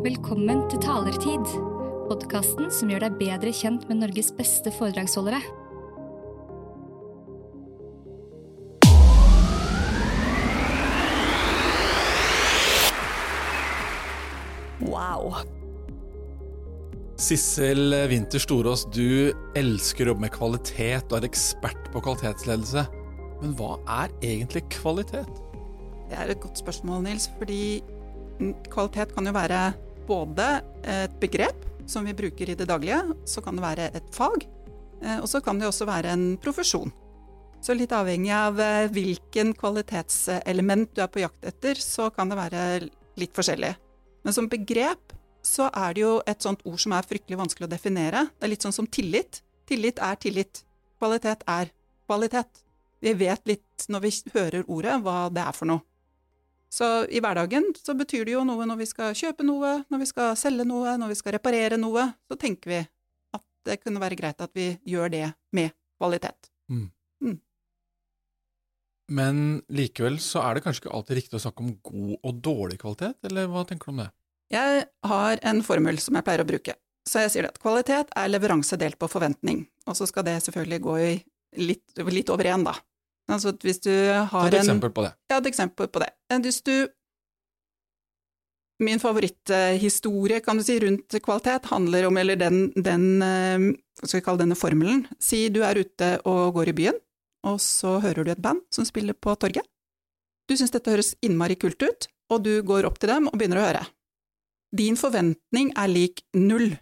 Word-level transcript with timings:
Velkommen 0.00 0.62
til 0.72 0.80
Talertid, 0.80 1.42
podkasten 2.08 2.70
som 2.72 2.88
gjør 2.88 3.02
deg 3.04 3.16
bedre 3.18 3.50
kjent 3.52 3.82
med 3.84 3.98
Norges 4.00 4.30
beste 4.32 4.70
foredragsholdere. 4.72 5.36
Wow. 14.86 15.36
Sissel 17.20 17.92
Winther 18.08 18.40
Storås, 18.40 18.86
du 18.88 19.34
elsker 19.52 20.08
å 20.08 20.14
jobbe 20.14 20.24
med 20.24 20.32
kvalitet 20.38 21.12
og 21.12 21.18
er 21.20 21.28
ekspert 21.28 21.92
på 21.92 22.00
kvalitetsledelse. 22.08 22.86
Men 23.44 23.52
hva 23.60 23.76
er 24.00 24.16
egentlig 24.24 24.64
kvalitet? 24.80 25.28
Det 26.08 26.16
er 26.16 26.32
et 26.32 26.40
godt 26.40 26.64
spørsmål, 26.64 27.04
Nils. 27.04 27.28
Fordi 27.36 27.62
kvalitet 28.72 29.12
kan 29.12 29.28
jo 29.28 29.36
være 29.36 29.60
både 30.10 30.46
et 30.84 31.14
begrep 31.22 31.66
som 31.90 32.06
vi 32.06 32.14
bruker 32.16 32.50
i 32.50 32.56
det 32.58 32.68
daglige, 32.70 33.02
så 33.26 33.42
kan 33.44 33.58
det 33.58 33.64
være 33.64 33.90
et 33.98 34.10
fag, 34.14 34.46
eh, 35.02 35.18
og 35.18 35.28
så 35.30 35.40
kan 35.44 35.58
det 35.58 35.68
også 35.68 35.88
være 35.88 36.14
en 36.14 36.26
profesjon. 36.42 36.92
Så 37.60 37.76
litt 37.76 37.92
avhengig 37.92 38.32
av 38.32 38.60
eh, 38.62 38.88
hvilken 38.92 39.52
kvalitetselement 39.58 40.94
du 40.96 41.02
er 41.04 41.12
på 41.12 41.24
jakt 41.24 41.46
etter, 41.50 41.80
så 41.80 42.08
kan 42.14 42.30
det 42.30 42.38
være 42.38 42.64
litt 43.20 43.34
forskjellig. 43.36 43.74
Men 44.24 44.36
som 44.36 44.48
begrep 44.50 45.16
så 45.46 45.70
er 45.72 45.94
det 45.96 46.04
jo 46.04 46.14
et 46.28 46.42
sånt 46.44 46.64
ord 46.68 46.80
som 46.80 46.92
er 46.96 47.06
fryktelig 47.08 47.38
vanskelig 47.40 47.68
å 47.68 47.72
definere. 47.72 48.26
Det 48.36 48.46
er 48.46 48.52
litt 48.52 48.64
sånn 48.64 48.76
som 48.76 48.88
tillit. 48.88 49.40
Tillit 49.68 50.00
er 50.04 50.18
tillit. 50.20 50.64
Kvalitet 51.00 51.46
er 51.48 51.70
kvalitet. 52.08 52.64
Vi 53.00 53.14
vet 53.16 53.46
litt 53.48 53.86
når 53.88 54.04
vi 54.04 54.10
hører 54.34 54.66
ordet, 54.68 54.98
hva 55.00 55.30
det 55.32 55.44
er 55.46 55.56
for 55.56 55.70
noe. 55.70 55.84
Så 56.70 56.86
i 57.10 57.18
hverdagen 57.22 57.72
så 57.74 57.96
betyr 57.98 58.28
det 58.28 58.36
jo 58.36 58.44
noe 58.46 58.66
når 58.68 58.78
vi 58.84 58.86
skal 58.86 59.14
kjøpe 59.18 59.42
noe, 59.46 59.80
når 59.90 60.02
vi 60.04 60.06
skal 60.06 60.36
selge 60.38 60.66
noe, 60.68 60.94
når 61.00 61.10
vi 61.10 61.18
skal 61.18 61.34
reparere 61.34 61.78
noe. 61.80 62.06
Så 62.30 62.38
tenker 62.38 62.70
vi 62.70 62.80
at 63.34 63.44
det 63.66 63.80
kunne 63.82 64.02
være 64.02 64.18
greit 64.20 64.42
at 64.44 64.54
vi 64.54 64.70
gjør 64.86 65.10
det 65.10 65.24
med 65.56 65.74
kvalitet. 65.98 66.50
Mm. 66.70 66.86
Mm. 67.26 67.40
Men 69.10 69.42
likevel 69.74 70.20
så 70.22 70.44
er 70.46 70.56
det 70.56 70.62
kanskje 70.64 70.84
ikke 70.84 70.94
alltid 70.94 71.18
riktig 71.18 71.40
å 71.40 71.42
snakke 71.42 71.66
om 71.66 71.74
god 71.90 72.14
og 72.20 72.44
dårlig 72.46 72.78
kvalitet, 72.78 73.18
eller 73.26 73.50
hva 73.50 73.66
tenker 73.66 73.90
du 73.90 73.96
om 73.96 74.04
det? 74.04 74.10
Jeg 74.54 74.86
har 75.10 75.42
en 75.46 75.64
formel 75.66 75.98
som 76.02 76.16
jeg 76.18 76.26
pleier 76.26 76.42
å 76.42 76.46
bruke. 76.46 76.76
Så 77.06 77.24
jeg 77.24 77.32
sier 77.34 77.48
at 77.48 77.58
kvalitet 77.58 78.12
er 78.14 78.30
leveranse 78.30 78.78
delt 78.78 78.98
på 79.00 79.08
forventning, 79.10 79.64
og 79.90 79.98
så 79.98 80.06
skal 80.06 80.26
det 80.28 80.38
selvfølgelig 80.44 80.80
gå 80.86 80.94
i 81.02 81.10
litt, 81.58 81.98
litt 82.06 82.30
over 82.30 82.46
én, 82.46 82.62
da. 82.66 82.76
Altså 83.30 83.52
hvis 83.62 83.82
du 83.84 83.92
har 83.92 84.48
et 84.48 84.60
eksempel 84.60 84.92
på 84.94 85.04
det. 85.06 85.12
Ja, 85.30 85.38
et 85.38 85.50
eksempel 85.50 85.90
på 85.90 86.02
det. 86.02 86.10
Hvis 86.46 86.62
du 86.66 86.74
Min 88.80 88.96
favoritthistorie, 88.96 90.38
kan 90.40 90.56
du 90.56 90.64
si, 90.64 90.78
rundt 90.80 91.12
kvalitet 91.20 91.66
handler 91.68 92.06
om, 92.08 92.16
eller 92.16 92.38
den, 92.40 92.70
den 92.72 93.02
hva 93.20 94.08
skal 94.08 94.22
vi 94.22 94.24
kalle 94.24 94.40
denne 94.40 94.56
formelen 94.56 95.02
Si 95.20 95.42
du 95.52 95.60
er 95.68 95.76
ute 95.76 96.14
og 96.24 96.54
går 96.56 96.70
i 96.72 96.76
byen, 96.78 97.00
og 97.44 97.60
så 97.60 97.98
hører 98.00 98.24
du 98.24 98.32
et 98.32 98.40
band 98.40 98.62
som 98.72 98.86
spiller 98.88 99.12
på 99.12 99.34
torget. 99.36 99.68
Du 100.48 100.56
syns 100.56 100.72
dette 100.72 100.90
høres 100.90 101.12
innmari 101.20 101.58
kult 101.60 101.82
ut, 101.84 102.08
og 102.32 102.44
du 102.46 102.54
går 102.66 102.88
opp 102.88 102.96
til 103.00 103.12
dem 103.12 103.28
og 103.28 103.36
begynner 103.36 103.60
å 103.60 103.66
høre. 103.66 103.84
Din 104.76 104.96
forventning 104.98 105.74
er 105.78 105.90
lik 105.90 106.24
null. 106.36 106.72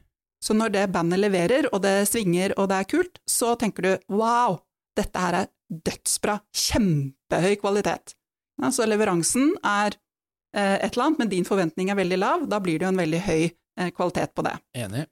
Så 0.45 0.55
når 0.55 0.71
det 0.75 0.87
bandet 0.95 1.19
leverer, 1.19 1.67
og 1.73 1.83
det 1.83 2.07
svinger 2.09 2.55
og 2.57 2.69
det 2.71 2.79
er 2.79 2.89
kult, 2.91 3.19
så 3.27 3.57
tenker 3.59 3.85
du 3.85 4.15
wow, 4.15 4.61
dette 4.99 5.23
her 5.23 5.43
er 5.43 5.51
dødsbra, 5.69 6.39
kjempehøy 6.67 7.59
kvalitet. 7.61 8.15
Så 8.75 8.87
leveransen 8.89 9.53
er 9.63 9.95
eh, 10.57 10.77
et 10.81 10.91
eller 10.93 11.05
annet, 11.09 11.23
men 11.23 11.31
din 11.33 11.47
forventning 11.47 11.93
er 11.93 11.99
veldig 11.99 12.19
lav, 12.19 12.49
da 12.51 12.59
blir 12.63 12.81
det 12.81 12.89
jo 12.89 12.93
en 12.93 13.03
veldig 13.03 13.21
høy 13.27 13.45
eh, 13.45 13.91
kvalitet 13.95 14.35
på 14.35 14.45
det. 14.47 14.57
Enig. 14.83 15.05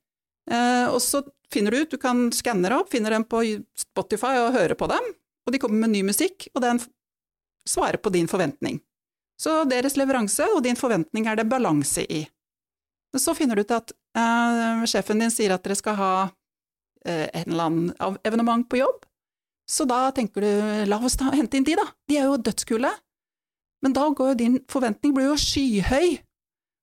Eh, 0.50 0.86
og 0.90 0.98
så 1.02 1.22
finner 1.52 1.74
du 1.74 1.82
ut, 1.82 1.90
du 1.90 2.00
kan 2.02 2.26
skanne 2.34 2.68
det 2.68 2.78
opp, 2.78 2.90
finner 2.90 3.14
dem 3.14 3.26
på 3.28 3.42
Spotify 3.78 4.34
og 4.42 4.54
høre 4.56 4.78
på 4.78 4.88
dem, 4.90 5.12
og 5.46 5.54
de 5.54 5.62
kommer 5.62 5.84
med 5.84 5.94
ny 5.94 6.02
musikk, 6.08 6.48
og 6.54 6.62
den 6.64 6.82
svarer 7.66 8.00
på 8.02 8.10
din 8.14 8.30
forventning. 8.30 8.80
Så 9.40 9.64
deres 9.68 9.98
leveranse 9.98 10.46
og 10.54 10.62
din 10.64 10.78
forventning 10.78 11.26
er 11.28 11.38
det 11.38 11.48
balanse 11.50 12.06
i. 12.08 12.24
Så 13.16 13.34
finner 13.36 13.56
du 13.56 13.64
ut 13.64 13.74
at 13.74 13.92
uh, 14.16 14.84
sjefen 14.88 15.20
din 15.20 15.32
sier 15.32 15.54
at 15.54 15.64
dere 15.64 15.76
skal 15.78 15.96
ha 15.96 16.10
uh, 16.26 17.26
en 17.26 17.46
eller 17.46 17.68
annen 17.68 18.18
evenement 18.28 18.66
på 18.68 18.80
jobb, 18.80 19.04
så 19.66 19.86
da 19.88 20.10
tenker 20.14 20.44
du 20.44 20.86
la 20.90 20.98
oss 21.02 21.18
ta, 21.18 21.32
hente 21.34 21.58
inn 21.58 21.66
de, 21.66 21.74
da, 21.78 21.86
de 22.08 22.20
er 22.20 22.28
jo 22.30 22.38
dødskule. 22.38 22.92
Men 23.84 23.94
da 23.96 24.06
går 24.08 24.32
jo 24.32 24.38
din 24.38 24.60
forventning 24.70 25.14
blir 25.14 25.28
jo 25.30 25.38
skyhøy, 25.40 26.16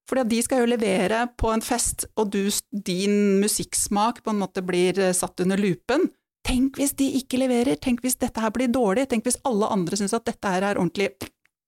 fordi 0.10 0.24
at 0.24 0.32
de 0.34 0.42
skal 0.44 0.64
jo 0.64 0.72
levere 0.74 1.24
på 1.40 1.50
en 1.54 1.64
fest, 1.64 2.06
og 2.20 2.34
du, 2.36 2.42
din 2.72 3.40
musikksmak 3.42 4.22
på 4.24 4.34
en 4.34 4.42
måte 4.44 4.64
blir 4.66 5.00
eh, 5.00 5.16
satt 5.16 5.40
under 5.46 5.60
lupen. 5.60 6.10
Tenk 6.44 6.78
hvis 6.80 6.96
de 7.00 7.08
ikke 7.22 7.40
leverer, 7.40 7.80
tenk 7.80 8.04
hvis 8.04 8.20
dette 8.20 8.44
her 8.44 8.52
blir 8.56 8.72
dårlig, 8.72 9.08
tenk 9.10 9.24
hvis 9.28 9.40
alle 9.48 9.70
andre 9.72 10.00
syns 10.00 10.16
at 10.16 10.28
dette 10.28 10.50
her 10.56 10.68
er 10.68 10.80
ordentlig 10.80 11.14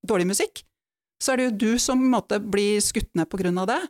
dårlig 0.05 0.27
musikk. 0.33 0.65
Så 1.23 1.31
er 1.31 1.39
det 1.39 1.47
jo 1.47 1.57
du 1.63 1.81
som 1.81 2.01
måte 2.11 2.41
blir 2.43 2.83
skutt 2.83 3.13
ned 3.15 3.29
på 3.31 3.39
grunn 3.39 3.59
av 3.63 3.69
det. 3.71 3.81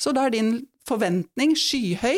Så 0.00 0.14
da 0.16 0.24
er 0.26 0.32
din 0.32 0.54
forventning 0.88 1.52
skyhøy. 1.58 2.16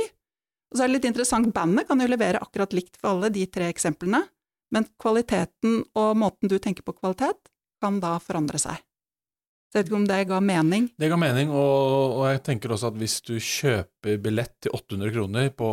Og 0.72 0.78
så 0.78 0.84
er 0.84 0.88
det 0.88 0.96
litt 0.96 1.08
interessant, 1.10 1.50
bandet 1.52 1.90
kan 1.90 2.00
jo 2.00 2.08
levere 2.08 2.40
akkurat 2.40 2.72
likt 2.72 2.94
for 2.96 3.12
alle 3.12 3.28
de 3.34 3.42
tre 3.50 3.66
eksemplene, 3.68 4.22
men 4.72 4.88
kvaliteten 5.00 5.82
og 5.98 6.16
måten 6.18 6.50
du 6.50 6.56
tenker 6.58 6.84
på 6.86 6.96
kvalitet, 6.96 7.38
kan 7.82 8.00
da 8.02 8.16
forandre 8.22 8.60
seg. 8.62 8.80
Så 9.72 9.78
jeg 9.78 9.86
vet 9.86 9.88
ikke 9.88 10.00
om 10.02 10.08
det 10.08 10.18
ga 10.28 10.38
mening? 10.44 10.90
Det 11.00 11.08
ga 11.08 11.16
mening, 11.16 11.48
og, 11.48 12.18
og, 12.18 12.26
jeg 12.28 12.42
tenker 12.44 12.74
også 12.74 12.90
at 12.90 12.98
hvis 13.00 13.14
du 13.24 13.38
kjøper 13.40 14.18
billett 14.20 14.52
til 14.60 14.74
800 14.76 15.14
kroner 15.14 15.48
på 15.56 15.68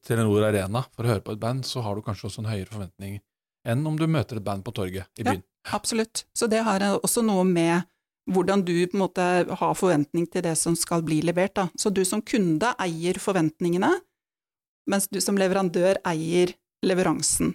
Telenor 0.00 0.46
Arena 0.48 0.80
for 0.88 1.04
å 1.04 1.12
høre 1.12 1.24
på 1.26 1.34
et 1.34 1.42
band, 1.42 1.66
så 1.68 1.84
har 1.84 1.98
du 1.98 2.04
kanskje 2.06 2.30
også 2.30 2.40
en 2.40 2.48
høyere 2.48 2.72
forventning 2.72 3.18
enn 3.68 3.84
om 3.86 3.98
du 3.98 4.08
møter 4.10 4.40
et 4.40 4.46
band 4.46 4.64
på 4.66 4.72
torget 4.74 5.20
i 5.20 5.26
byen. 5.26 5.42
Ja, 5.44 5.76
absolutt. 5.76 6.24
Så 6.34 6.48
det 6.50 6.64
har 6.66 6.82
også 6.96 7.22
noe 7.22 7.44
med 7.46 7.84
hvordan 8.32 8.64
du 8.64 8.74
på 8.86 8.96
en 8.96 9.02
måte 9.04 9.26
har 9.60 9.76
forventning 9.78 10.26
til 10.32 10.44
det 10.46 10.56
som 10.58 10.74
skal 10.78 11.04
bli 11.06 11.20
levert. 11.26 11.54
Da. 11.58 11.68
Så 11.78 11.92
du 11.94 12.02
som 12.08 12.22
kunde 12.24 12.72
eier 12.82 13.18
forventningene, 13.22 13.90
mens 14.90 15.08
du 15.12 15.20
som 15.22 15.38
leverandør 15.38 16.00
eier 16.08 16.54
leveransen. 16.82 17.52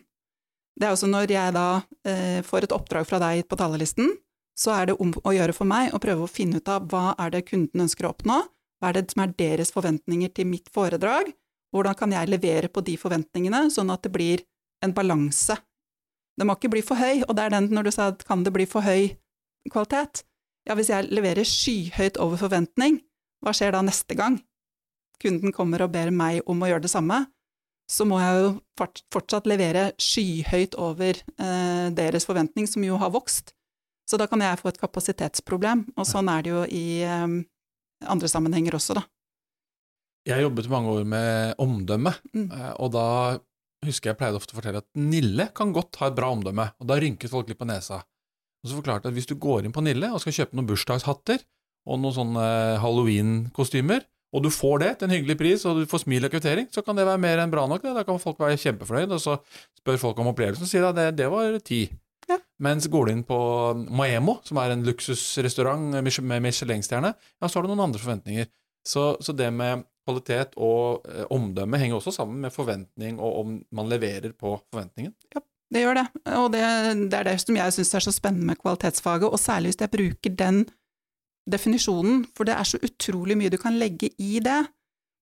Det 0.77 0.85
er 0.85 0.93
også 0.93 1.09
når 1.09 1.31
jeg 1.33 1.53
da 1.55 1.67
eh, 2.05 2.39
får 2.45 2.67
et 2.67 2.75
oppdrag 2.75 3.07
fra 3.09 3.19
deg 3.21 3.47
på 3.49 3.57
talerlisten, 3.57 4.11
så 4.57 4.73
er 4.73 4.89
det 4.89 4.97
om 5.01 5.11
å 5.25 5.33
gjøre 5.33 5.53
for 5.53 5.69
meg 5.69 5.93
å 5.93 6.01
prøve 6.01 6.25
å 6.25 6.29
finne 6.29 6.61
ut 6.61 6.69
av 6.69 6.85
hva 6.91 7.15
er 7.17 7.33
det 7.33 7.45
kunden 7.49 7.85
ønsker 7.85 8.05
å 8.05 8.13
oppnå, 8.13 8.37
hva 8.77 8.89
er 8.89 8.97
det 8.97 9.13
som 9.13 9.23
er 9.23 9.33
deres 9.37 9.73
forventninger 9.73 10.33
til 10.37 10.49
mitt 10.49 10.69
foredrag, 10.73 11.31
hvordan 11.73 11.97
kan 11.97 12.13
jeg 12.13 12.29
levere 12.29 12.69
på 12.69 12.83
de 12.85 12.95
forventningene, 12.97 13.67
sånn 13.73 13.89
at 13.93 14.05
det 14.05 14.13
blir 14.13 14.43
en 14.85 14.93
balanse. 14.97 15.57
Det 16.37 16.45
må 16.45 16.53
ikke 16.57 16.71
bli 16.73 16.83
for 16.85 17.01
høy, 17.01 17.23
og 17.25 17.33
det 17.37 17.47
er 17.47 17.55
den 17.55 17.71
når 17.73 17.87
du 17.87 17.93
sa 17.93 18.11
at 18.13 18.25
kan 18.25 18.45
det 18.45 18.53
bli 18.53 18.67
for 18.69 18.85
høy 18.85 19.09
kvalitet, 19.71 20.23
ja, 20.67 20.75
hvis 20.77 20.91
jeg 20.91 21.09
leverer 21.09 21.47
skyhøyt 21.47 22.19
over 22.21 22.39
forventning, 22.39 22.99
hva 23.43 23.53
skjer 23.55 23.73
da 23.73 23.81
neste 23.85 24.17
gang? 24.17 24.37
Kunden 25.21 25.53
kommer 25.55 25.85
og 25.85 25.93
ber 25.93 26.11
meg 26.13 26.45
om 26.49 26.61
å 26.61 26.69
gjøre 26.69 26.85
det 26.85 26.93
samme, 26.93 27.23
så 27.87 28.05
må 28.07 28.19
jeg 28.19 28.39
jo 28.41 28.49
fortsatt 29.15 29.47
levere 29.47 29.91
skyhøyt 30.01 30.75
over 30.79 31.15
eh, 31.15 31.87
deres 31.95 32.27
forventning, 32.27 32.67
som 32.67 32.83
jo 32.83 32.99
har 32.99 33.13
vokst. 33.15 33.53
Så 34.07 34.19
da 34.19 34.27
kan 34.27 34.43
jeg 34.43 34.59
få 34.59 34.71
et 34.71 34.79
kapasitetsproblem, 34.79 35.85
og 35.95 36.07
sånn 36.07 36.31
er 36.31 36.43
det 36.43 36.51
jo 36.51 36.63
i 36.67 36.85
eh, 37.07 37.27
andre 38.07 38.31
sammenhenger 38.31 38.77
også, 38.79 38.99
da. 38.99 39.07
Jeg 40.27 40.43
jobbet 40.43 40.67
mange 40.67 40.91
år 40.91 41.05
med 41.07 41.59
omdømme, 41.63 42.13
mm. 42.35 42.47
Eh, 42.51 42.73
og 42.83 42.91
da 42.95 43.07
husker 43.85 44.11
jeg 44.11 44.19
pleide 44.19 44.39
ofte 44.39 44.55
å 44.55 44.59
fortelle 44.59 44.81
at 44.83 44.89
Nille 44.99 45.47
kan 45.55 45.71
godt 45.75 45.99
ha 46.01 46.09
et 46.09 46.17
bra 46.17 46.31
omdømme, 46.33 46.71
og 46.81 46.89
da 46.89 46.97
rynket 46.99 47.31
folk 47.31 47.47
litt 47.47 47.59
på 47.59 47.69
nesa. 47.69 48.01
Og 48.63 48.71
så 48.71 48.79
forklarte 48.79 49.07
jeg 49.07 49.13
at 49.13 49.19
hvis 49.19 49.29
du 49.29 49.37
går 49.39 49.63
inn 49.63 49.75
på 49.75 49.83
Nille 49.85 50.09
og 50.11 50.19
skal 50.23 50.35
kjøpe 50.41 50.57
noen 50.57 50.67
bursdagshatter 50.67 51.43
og 51.87 52.01
noen 52.01 52.15
sånne 52.15 52.45
eh, 52.47 52.79
halloween-kostymer, 52.83 54.03
og 54.35 54.43
du 54.43 54.49
får 54.51 54.81
det 54.83 54.89
til 54.97 55.07
en 55.07 55.15
hyggelig 55.15 55.37
pris, 55.39 55.63
og 55.65 55.79
du 55.79 55.87
får 55.89 56.03
smil 56.03 56.27
og 56.27 56.33
kvittering, 56.33 56.67
så 56.73 56.83
kan 56.83 56.97
det 56.99 57.07
være 57.07 57.21
mer 57.23 57.39
enn 57.43 57.53
bra 57.53 57.63
nok. 57.69 57.83
Det. 57.85 57.93
Da 57.95 58.03
kan 58.07 58.19
folk 58.19 58.41
være 58.43 58.59
kjempefornøyd, 58.59 59.15
og 59.15 59.23
så 59.23 59.37
spør 59.79 60.01
folk 60.01 60.19
om 60.19 60.31
opplevelsen, 60.33 60.67
og 60.67 60.71
sier 60.71 60.87
at 60.89 60.97
det, 60.97 61.07
det 61.21 61.29
var 61.31 61.55
ti. 61.65 61.85
Ja. 62.27 62.41
Mens 62.59 62.89
går 62.91 63.07
du 63.07 63.13
inn 63.13 63.25
på 63.27 63.39
Maemo, 63.87 64.41
som 64.43 64.59
er 64.59 64.73
en 64.75 64.83
luksusrestaurant 64.87 65.95
med 65.95 66.41
Michelin-stjerne, 66.43 67.13
ja, 67.15 67.47
så 67.47 67.57
har 67.57 67.65
du 67.65 67.71
noen 67.71 67.85
andre 67.87 68.03
forventninger. 68.03 68.49
Så, 68.87 69.13
så 69.23 69.35
det 69.35 69.47
med 69.55 69.85
kvalitet 70.07 70.55
og 70.63 71.07
eh, 71.11 71.25
omdømme 71.33 71.79
henger 71.79 71.99
også 71.99 72.13
sammen 72.15 72.43
med 72.43 72.55
forventning, 72.55 73.19
og 73.19 73.39
om 73.41 73.59
man 73.75 73.91
leverer 73.91 74.35
på 74.35 74.57
forventningen. 74.71 75.15
Ja. 75.35 75.43
Det 75.67 75.81
gjør 75.83 75.97
det, 75.97 76.05
og 76.31 76.45
det, 76.53 76.61
det 77.11 77.17
er 77.17 77.25
det 77.27 77.39
som 77.43 77.57
jeg 77.57 77.73
syns 77.75 77.89
er 77.97 78.03
så 78.05 78.11
spennende 78.15 78.47
med 78.47 78.59
kvalitetsfaget, 78.61 79.27
og 79.27 79.39
særlig 79.39 79.73
hvis 79.73 79.81
jeg 79.83 79.91
bruker 79.91 80.35
den 80.39 80.61
definisjonen, 81.47 82.25
for 82.35 82.47
det 82.47 82.55
er 82.57 82.67
så 82.67 82.79
utrolig 82.83 83.37
mye 83.39 83.51
du 83.53 83.57
kan 83.61 83.77
legge 83.79 84.11
i 84.19 84.41
det. 84.43 84.61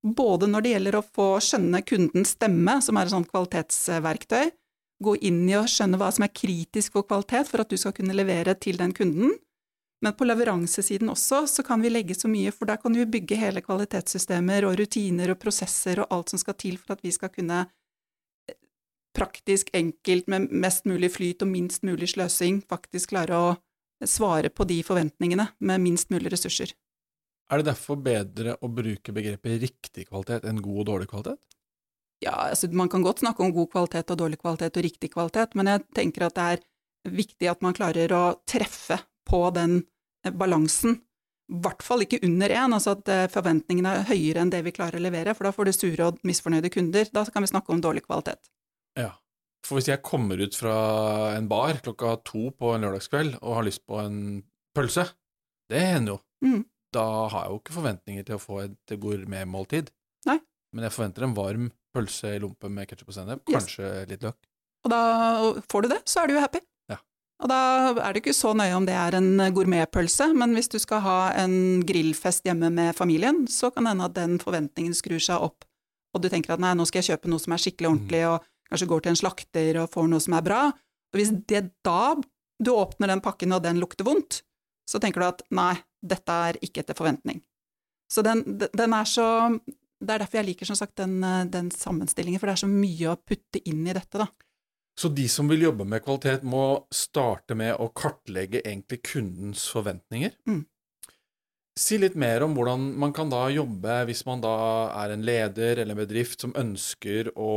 Både 0.06 0.50
når 0.50 0.66
det 0.66 0.75
gjelder 0.75 1.00
å 1.00 1.06
få 1.06 1.30
skjønne 1.42 1.81
kundens 1.86 2.36
stemme, 2.36 2.77
som 2.81 2.98
er 2.98 3.07
et 3.07 3.13
sånt 3.13 3.31
kvalitetsverktøy, 3.31 4.51
gå 5.06 5.16
inn 5.27 5.44
i 5.50 5.57
å 5.57 5.66
skjønne 5.69 6.00
hva 6.00 6.12
som 6.13 6.25
er 6.25 6.33
kritisk 6.33 6.95
for 6.95 7.07
kvalitet 7.07 7.50
for 7.50 7.63
at 7.63 7.72
du 7.72 7.77
skal 7.80 7.95
kunne 7.95 8.16
levere 8.16 8.56
til 8.60 8.80
den 8.81 8.94
kunden, 8.95 9.33
Men 10.04 10.13
på 10.13 10.25
leveransesiden 10.27 11.10
også 11.10 11.45
så 11.50 11.63
kan 11.66 11.81
vi 11.81 11.89
legge 11.89 12.13
så 12.13 12.30
mye, 12.30 12.51
for 12.54 12.69
der 12.69 12.77
kan 12.77 12.94
vi 12.94 13.07
bygge 13.10 13.39
hele 13.39 13.62
kvalitetssystemer 13.63 14.68
og 14.68 14.75
rutiner 14.77 15.31
og 15.33 15.39
prosesser 15.42 16.01
og 16.04 16.12
alt 16.13 16.33
som 16.33 16.42
skal 16.42 16.57
til 16.62 16.75
for 16.77 16.94
at 16.94 17.01
vi 17.01 17.13
skal 17.16 17.31
kunne 17.33 17.63
eh, 18.50 18.57
praktisk, 19.16 19.72
enkelt, 19.74 20.27
med 20.27 20.51
mest 20.51 20.86
mulig 20.86 21.10
flyt 21.16 21.42
og 21.42 21.50
minst 21.50 21.88
mulig 21.88 22.12
sløsing, 22.12 22.62
faktisk 22.69 23.16
klare 23.16 23.39
å 23.39 23.56
svare 24.03 24.51
på 24.51 24.68
de 24.68 24.81
forventningene 24.83 25.47
med 25.59 25.83
minst 25.83 26.12
mulig 26.13 26.33
ressurser. 26.33 26.74
Er 27.51 27.62
det 27.62 27.69
derfor 27.69 28.00
bedre 28.01 28.56
å 28.59 28.69
bruke 28.74 29.13
begrepet 29.13 29.62
riktig 29.62 30.07
kvalitet 30.09 30.47
enn 30.50 30.63
god 30.65 30.81
og 30.81 30.88
dårlig 30.89 31.09
kvalitet? 31.12 31.39
Ja, 32.24 32.50
altså 32.50 32.69
man 32.74 32.89
kan 32.89 33.03
godt 33.06 33.21
snakke 33.21 33.44
om 33.44 33.53
god 33.53 33.69
kvalitet 33.74 34.12
og 34.13 34.19
dårlig 34.21 34.39
kvalitet 34.42 34.80
og 34.80 34.86
riktig 34.86 35.12
kvalitet, 35.13 35.53
men 35.53 35.69
jeg 35.69 35.83
tenker 35.97 36.25
at 36.25 36.38
det 36.38 36.45
er 36.53 36.63
viktig 37.15 37.50
at 37.51 37.62
man 37.62 37.75
klarer 37.77 38.13
å 38.15 38.24
treffe 38.50 38.97
på 39.30 39.42
den 39.53 39.81
eh, 40.25 40.33
balansen. 40.33 41.01
I 41.51 41.59
hvert 41.62 41.83
fall 41.86 42.01
ikke 42.01 42.24
under 42.25 42.50
én, 42.50 42.74
altså 42.74 42.95
at 42.95 43.12
eh, 43.13 43.27
forventningene 43.30 43.91
er 44.00 44.07
høyere 44.09 44.41
enn 44.41 44.53
det 44.53 44.63
vi 44.65 44.74
klarer 44.74 44.98
å 44.98 45.06
levere, 45.06 45.36
for 45.38 45.45
da 45.45 45.53
får 45.53 45.69
du 45.69 45.75
sure 45.75 46.07
og 46.07 46.24
misfornøyde 46.25 46.71
kunder. 46.74 47.12
Da 47.13 47.27
kan 47.30 47.45
vi 47.45 47.51
snakke 47.51 47.75
om 47.75 47.83
dårlig 47.83 48.07
kvalitet. 48.07 48.50
Ja, 48.98 49.12
for 49.65 49.79
hvis 49.79 49.89
jeg 49.89 50.03
kommer 50.06 50.39
ut 50.45 50.56
fra 50.57 50.75
en 51.35 51.50
bar 51.50 51.81
klokka 51.85 52.15
to 52.27 52.47
på 52.53 52.75
en 52.75 52.85
lørdagskveld 52.85 53.39
og 53.41 53.57
har 53.59 53.65
lyst 53.67 53.81
på 53.89 53.97
en 54.03 54.19
pølse, 54.77 55.07
det 55.73 55.81
hender 55.81 56.15
jo. 56.15 56.21
Mm 56.45 56.63
da 56.95 57.06
har 57.27 57.45
jeg 57.45 57.51
jo 57.51 57.57
ikke 57.59 57.75
forventninger 57.75 58.23
til 58.27 58.38
å 58.38 58.39
få 58.39 58.59
et 58.65 58.94
gourmetmåltid. 59.01 59.89
Nei. 60.29 60.38
Men 60.75 60.85
jeg 60.88 60.94
forventer 60.95 61.25
en 61.27 61.33
varm 61.38 61.65
pølse 61.95 62.35
i 62.35 62.39
lompe 62.44 62.69
med 62.71 62.88
ketsjup 62.89 63.12
og 63.12 63.17
sennep, 63.17 63.41
Yes. 63.50 63.65
kanskje 63.65 63.89
litt 64.07 64.23
løk. 64.23 64.38
Og 64.85 64.91
da 64.94 65.01
får 65.71 65.81
du 65.83 65.88
det, 65.89 66.01
så 66.07 66.21
er 66.23 66.27
du 66.27 66.33
jo 66.35 66.44
happy. 66.44 66.62
Ja. 66.91 66.97
Og 67.41 67.50
da 67.51 67.59
er 68.00 68.13
det 68.13 68.21
ikke 68.23 68.35
så 68.38 68.53
nøye 68.56 68.75
om 68.77 68.85
det 68.88 68.95
er 68.95 69.17
en 69.17 69.44
gourmetpølse, 69.56 70.29
men 70.38 70.53
hvis 70.56 70.69
du 70.71 70.77
skal 70.79 71.01
ha 71.01 71.19
en 71.44 71.83
grillfest 71.83 72.45
hjemme 72.47 72.71
med 72.71 72.95
familien, 72.95 73.45
så 73.51 73.73
kan 73.73 73.83
det 73.83 73.95
hende 73.95 74.06
at 74.06 74.15
den 74.15 74.39
forventningen 74.39 74.95
skrur 74.95 75.19
seg 75.19 75.41
opp, 75.41 75.65
og 76.15 76.21
du 76.23 76.29
tenker 76.29 76.53
at 76.56 76.63
nei, 76.63 76.73
nå 76.79 76.85
skal 76.88 77.01
jeg 77.01 77.15
kjøpe 77.15 77.27
noe 77.31 77.44
som 77.44 77.56
er 77.56 77.63
skikkelig 77.63 77.91
ordentlig, 77.91 78.23
og 78.29 78.44
kanskje 78.69 78.89
går 78.89 79.03
til 79.03 79.13
en 79.13 79.19
slakter 79.19 79.81
og 79.81 79.91
får 79.94 80.09
noe 80.12 80.23
som 80.23 80.38
er 80.38 80.45
bra. 80.45 80.62
Og 81.13 81.19
hvis 81.19 81.33
det 81.50 81.67
da 81.85 82.15
du 82.59 82.71
åpner 82.75 83.12
den 83.12 83.23
pakken 83.23 83.56
og 83.56 83.63
den 83.65 83.81
lukter 83.81 84.07
vondt, 84.07 84.41
så 84.89 85.01
tenker 85.01 85.21
du 85.21 85.27
at 85.27 85.44
nei, 85.56 85.73
dette 86.06 86.39
er 86.50 86.59
ikke 86.63 86.83
etter 86.83 86.97
forventning. 86.97 87.41
Så 88.12 88.21
den, 88.25 88.44
den 88.45 88.94
er 88.94 89.07
så 89.09 89.27
Det 89.95 90.13
er 90.13 90.21
derfor 90.21 90.38
jeg 90.38 90.45
liker 90.51 90.67
som 90.69 90.77
sagt 90.77 91.00
den, 91.00 91.23
den 91.50 91.71
sammenstillingen, 91.73 92.39
for 92.39 92.51
det 92.51 92.57
er 92.57 92.63
så 92.65 92.69
mye 92.69 93.13
å 93.13 93.17
putte 93.17 93.62
inn 93.65 93.85
i 93.88 93.95
dette, 93.95 94.19
da. 94.19 94.27
Så 94.95 95.09
de 95.12 95.25
som 95.31 95.47
vil 95.50 95.65
jobbe 95.65 95.88
med 95.88 96.03
kvalitet, 96.03 96.44
må 96.47 96.85
starte 96.94 97.56
med 97.57 97.73
å 97.81 97.89
kartlegge 97.95 98.62
egentlig 98.62 99.01
kundens 99.07 99.65
forventninger. 99.71 100.35
Mm. 100.47 100.62
Si 101.75 101.98
litt 102.00 102.13
mer 102.16 102.39
om 102.45 102.54
hvordan 102.56 102.83
man 103.01 103.12
kan 103.12 103.27
da 103.27 103.50
jobbe 103.51 103.98
hvis 104.07 104.22
man 104.24 104.39
da 104.39 104.54
er 104.95 105.12
en 105.12 105.25
leder 105.27 105.81
eller 105.81 105.92
en 105.92 106.00
bedrift 106.00 106.45
som 106.45 106.54
ønsker 106.56 107.33
å 107.36 107.50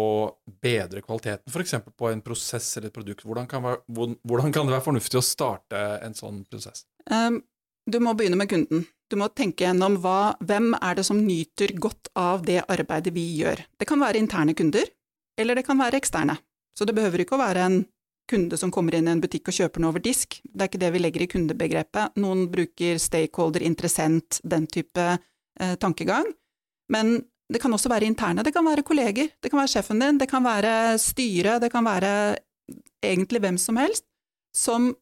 bedre 0.59 1.05
kvaliteten, 1.05 1.47
f.eks. 1.47 1.77
på 1.95 2.11
en 2.11 2.23
prosess 2.27 2.73
eller 2.77 2.91
et 2.91 2.97
produkt. 2.97 3.23
Hvordan 3.23 3.47
kan, 3.47 3.63
være, 3.63 3.79
hvordan 3.87 4.51
kan 4.55 4.67
det 4.67 4.75
være 4.75 4.87
fornuftig 4.89 5.21
å 5.21 5.23
starte 5.23 5.85
en 6.03 6.19
sånn 6.19 6.43
prosess? 6.51 6.83
Um, 7.07 7.39
du 7.87 8.01
må 8.03 8.17
begynne 8.19 8.41
med 8.41 8.51
kunden. 8.51 8.83
Du 9.09 9.17
må 9.17 9.31
tenke 9.31 9.69
gjennom 9.69 10.01
hva, 10.03 10.35
hvem 10.43 10.75
er 10.77 10.99
det 10.99 11.07
som 11.07 11.23
nyter 11.23 11.77
godt 11.79 12.11
av 12.19 12.43
det 12.45 12.59
arbeidet 12.67 13.15
vi 13.15 13.25
gjør. 13.39 13.63
Det 13.79 13.87
kan 13.89 14.03
være 14.03 14.19
interne 14.19 14.57
kunder, 14.59 14.91
eller 15.39 15.57
det 15.57 15.65
kan 15.69 15.79
være 15.79 16.03
eksterne. 16.03 16.37
Så 16.77 16.91
det 16.91 16.99
behøver 16.99 17.23
ikke 17.23 17.39
å 17.39 17.45
være 17.47 17.71
en 17.71 17.79
kunde 18.29 18.59
som 18.61 18.73
kommer 18.75 18.95
inn 18.95 19.09
i 19.09 19.15
en 19.15 19.23
butikk 19.23 19.51
og 19.51 19.57
kjøper 19.57 19.83
noe 19.83 19.93
over 19.95 20.05
disk. 20.05 20.39
Det 20.45 20.65
er 20.65 20.71
ikke 20.71 20.83
det 20.83 20.93
vi 20.95 21.03
legger 21.03 21.25
i 21.25 21.31
kundebegrepet. 21.33 22.19
Noen 22.23 22.47
bruker 22.53 23.01
stakeholder, 23.03 23.65
interessent, 23.67 24.41
den 24.45 24.69
type 24.71 25.07
eh, 25.15 25.75
tankegang. 25.81 26.29
Men 26.93 27.19
det 27.49 27.63
kan 27.63 27.73
også 27.73 27.91
være 27.91 28.09
interne. 28.09 28.45
Det 28.45 28.53
kan 28.53 28.67
være 28.67 28.85
kolleger, 28.85 29.33
det 29.41 29.51
kan 29.51 29.61
være 29.61 29.73
sjefen 29.73 30.05
din, 30.05 30.21
det 30.21 30.29
kan 30.31 30.45
være 30.45 30.99
styret, 31.01 31.63
det 31.65 31.73
kan 31.73 31.87
være 31.87 32.13
egentlig 33.05 33.41
hvem 33.41 33.59
som 33.61 33.81
helst 33.81 34.05
som 34.55 34.93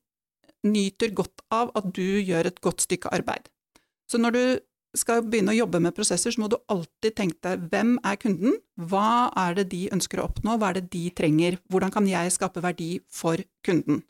nyter 0.67 1.13
godt 1.15 1.43
av 1.55 1.71
at 1.79 1.91
du 1.95 2.21
gjør 2.23 2.51
et 2.51 2.61
godt 2.63 2.85
stykke 2.87 3.11
arbeid. 3.15 3.51
Så 4.11 4.19
når 4.19 4.35
du 4.35 4.43
skal 4.99 5.25
begynne 5.25 5.55
å 5.55 5.59
jobbe 5.59 5.81
med 5.83 5.95
prosesser, 5.97 6.33
så 6.33 6.43
må 6.43 6.49
du 6.53 6.57
alltid 6.73 7.17
tenke 7.19 7.39
deg 7.45 7.67
hvem 7.73 7.97
er 8.07 8.19
kunden, 8.21 8.57
hva 8.77 9.33
er 9.39 9.57
det 9.59 9.69
de 9.73 9.87
ønsker 9.95 10.21
å 10.21 10.29
oppnå, 10.29 10.57
hva 10.59 10.71
er 10.71 10.81
det 10.81 10.91
de 10.95 11.05
trenger, 11.17 11.59
hvordan 11.73 11.93
kan 11.95 12.09
jeg 12.11 12.35
skape 12.35 12.63
verdi 12.65 12.97
for 13.13 13.41
kunden. 13.67 14.03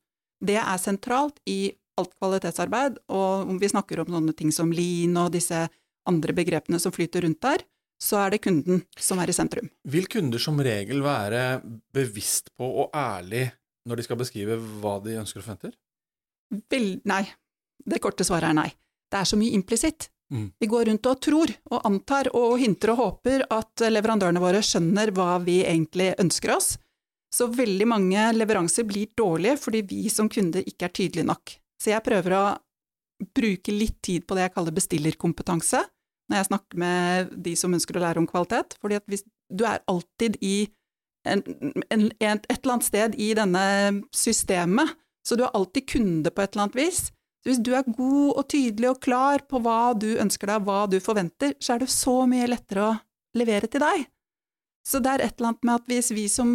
Det 0.42 0.58
er 0.60 0.80
sentralt 0.82 1.40
i 1.48 1.74
alt 1.96 2.12
kvalitetsarbeid, 2.20 3.00
og 3.08 3.52
om 3.52 3.60
vi 3.60 3.70
snakker 3.72 4.02
om 4.02 4.12
sånne 4.12 4.34
ting 4.36 4.52
som 4.52 4.72
lean 4.74 5.16
og 5.20 5.32
disse 5.36 5.64
andre 6.06 6.34
begrepene 6.36 6.80
som 6.82 6.94
flyter 6.94 7.24
rundt 7.24 7.40
der, 7.42 7.64
så 7.96 8.20
er 8.20 8.34
det 8.34 8.42
kunden 8.44 8.82
som 9.00 9.20
er 9.22 9.32
i 9.32 9.36
sentrum. 9.36 9.70
Vil 9.88 10.08
kunder 10.12 10.42
som 10.42 10.60
regel 10.60 11.00
være 11.04 11.62
bevisst 11.96 12.52
på 12.56 12.68
og 12.84 12.96
ærlig 12.96 13.46
når 13.88 14.00
de 14.00 14.04
skal 14.04 14.20
beskrive 14.20 14.58
hva 14.82 14.98
de 15.04 15.16
ønsker 15.22 15.40
og 15.40 15.46
forventer? 15.46 15.72
Vel, 16.70 16.90
nei. 17.08 17.24
Det 17.86 18.02
korte 18.02 18.26
svaret 18.26 18.50
er 18.50 18.58
nei. 18.58 18.68
Det 19.10 19.20
er 19.20 19.28
så 19.28 19.38
mye 19.38 19.54
implisitt. 19.56 20.10
Mm. 20.32 20.50
Vi 20.58 20.66
går 20.66 20.88
rundt 20.88 21.06
og 21.06 21.20
tror 21.22 21.52
og 21.70 21.84
antar 21.86 22.30
og 22.34 22.56
hinter 22.58 22.92
og 22.94 23.00
håper 23.02 23.46
at 23.54 23.84
leverandørene 23.92 24.42
våre 24.42 24.62
skjønner 24.64 25.12
hva 25.14 25.36
vi 25.44 25.60
egentlig 25.64 26.12
ønsker 26.22 26.56
oss. 26.56 26.74
Så 27.34 27.48
veldig 27.52 27.86
mange 27.88 28.22
leveranser 28.34 28.86
blir 28.88 29.12
dårlige 29.18 29.58
fordi 29.60 29.82
vi 29.86 30.06
som 30.10 30.30
kunder 30.32 30.66
ikke 30.66 30.88
er 30.88 30.94
tydelige 30.98 31.28
nok. 31.28 31.54
Så 31.82 31.92
jeg 31.92 32.04
prøver 32.06 32.34
å 32.34 32.44
bruke 33.36 33.72
litt 33.72 34.00
tid 34.04 34.26
på 34.26 34.36
det 34.36 34.48
jeg 34.48 34.56
kaller 34.56 34.76
bestillerkompetanse 34.76 35.82
når 36.26 36.40
jeg 36.40 36.48
snakker 36.48 36.80
med 36.82 37.34
de 37.46 37.54
som 37.58 37.74
ønsker 37.76 37.96
å 37.96 38.02
lære 38.02 38.18
om 38.18 38.26
kvalitet, 38.26 38.74
fordi 38.82 38.98
at 38.98 39.04
hvis 39.06 39.22
du 39.46 39.62
er 39.68 39.82
alltid 39.86 40.38
i 40.42 40.66
en, 41.26 41.42
en, 41.92 42.08
et 42.18 42.48
eller 42.50 42.72
annet 42.72 42.86
sted 42.86 43.14
i 43.22 43.28
denne 43.38 43.66
systemet, 44.14 44.90
så 45.26 45.38
du 45.38 45.44
er 45.46 45.54
alltid 45.54 45.86
kunde 45.90 46.32
på 46.34 46.42
et 46.42 46.54
eller 46.54 46.66
annet 46.66 46.78
vis, 46.78 47.00
hvis 47.46 47.62
du 47.62 47.72
er 47.78 47.86
god 47.86 48.40
og 48.40 48.44
tydelig 48.50 48.90
og 48.90 49.00
klar 49.04 49.44
på 49.46 49.60
hva 49.62 49.94
du 49.94 50.08
ønsker 50.18 50.50
deg, 50.50 50.64
hva 50.66 50.84
du 50.90 50.98
forventer, 51.02 51.54
så 51.62 51.76
er 51.76 51.84
det 51.84 51.92
så 51.94 52.24
mye 52.28 52.48
lettere 52.50 52.88
å 52.88 52.96
levere 53.38 53.70
til 53.70 53.84
deg. 53.84 54.08
Så 54.86 55.00
det 55.02 55.12
er 55.12 55.24
et 55.24 55.38
eller 55.38 55.52
annet 55.52 55.66
med 55.66 55.78
at 55.78 55.88
hvis 55.90 56.10
vi 56.14 56.26
som 56.30 56.50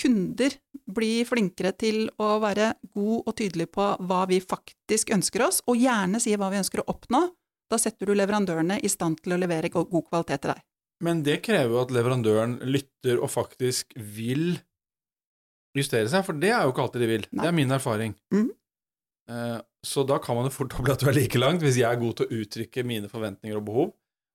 kunder 0.00 0.54
blir 0.90 1.26
flinkere 1.28 1.72
til 1.76 2.06
å 2.22 2.38
være 2.42 2.72
god 2.94 3.28
og 3.28 3.36
tydelig 3.36 3.68
på 3.74 3.84
hva 4.06 4.22
vi 4.30 4.40
faktisk 4.42 5.12
ønsker 5.14 5.44
oss, 5.46 5.60
og 5.68 5.78
gjerne 5.78 6.22
sier 6.22 6.40
hva 6.40 6.50
vi 6.52 6.60
ønsker 6.62 6.82
å 6.82 6.88
oppnå, 6.90 7.26
da 7.70 7.78
setter 7.78 8.10
du 8.10 8.16
leverandørene 8.18 8.80
i 8.82 8.90
stand 8.90 9.20
til 9.22 9.36
å 9.36 9.40
levere 9.40 9.70
god 9.70 9.86
kvalitet 9.90 10.42
til 10.42 10.54
deg. 10.54 10.64
Men 11.04 11.22
det 11.24 11.38
krever 11.44 11.72
jo 11.72 11.82
at 11.84 11.92
leverandøren 11.94 12.58
lytter 12.68 13.20
og 13.22 13.30
faktisk 13.32 13.94
vil 13.96 14.58
justere 15.76 16.10
seg, 16.10 16.24
for 16.26 16.36
det 16.36 16.50
er 16.52 16.64
jo 16.66 16.72
ikke 16.74 16.86
alltid 16.86 17.04
de 17.04 17.10
vil. 17.12 17.28
Nei. 17.30 17.44
Det 17.44 17.50
er 17.50 17.56
min 17.56 17.76
erfaring. 17.76 18.16
Mhm. 18.34 18.50
Eh, 19.30 19.58
Så 19.86 20.02
da 20.04 20.18
kan 20.20 20.36
man 20.36 20.44
jo 20.48 20.52
fort 20.52 20.74
bli 20.84 20.92
at 20.92 21.00
du 21.00 21.08
er 21.08 21.16
like 21.16 21.38
langt, 21.40 21.62
hvis 21.64 21.78
jeg 21.80 21.88
er 21.88 22.00
god 22.00 22.18
til 22.18 22.26
å 22.26 22.40
uttrykke 22.42 22.84
mine 22.84 23.08
forventninger 23.08 23.56
og 23.56 23.64
behov, 23.68 23.92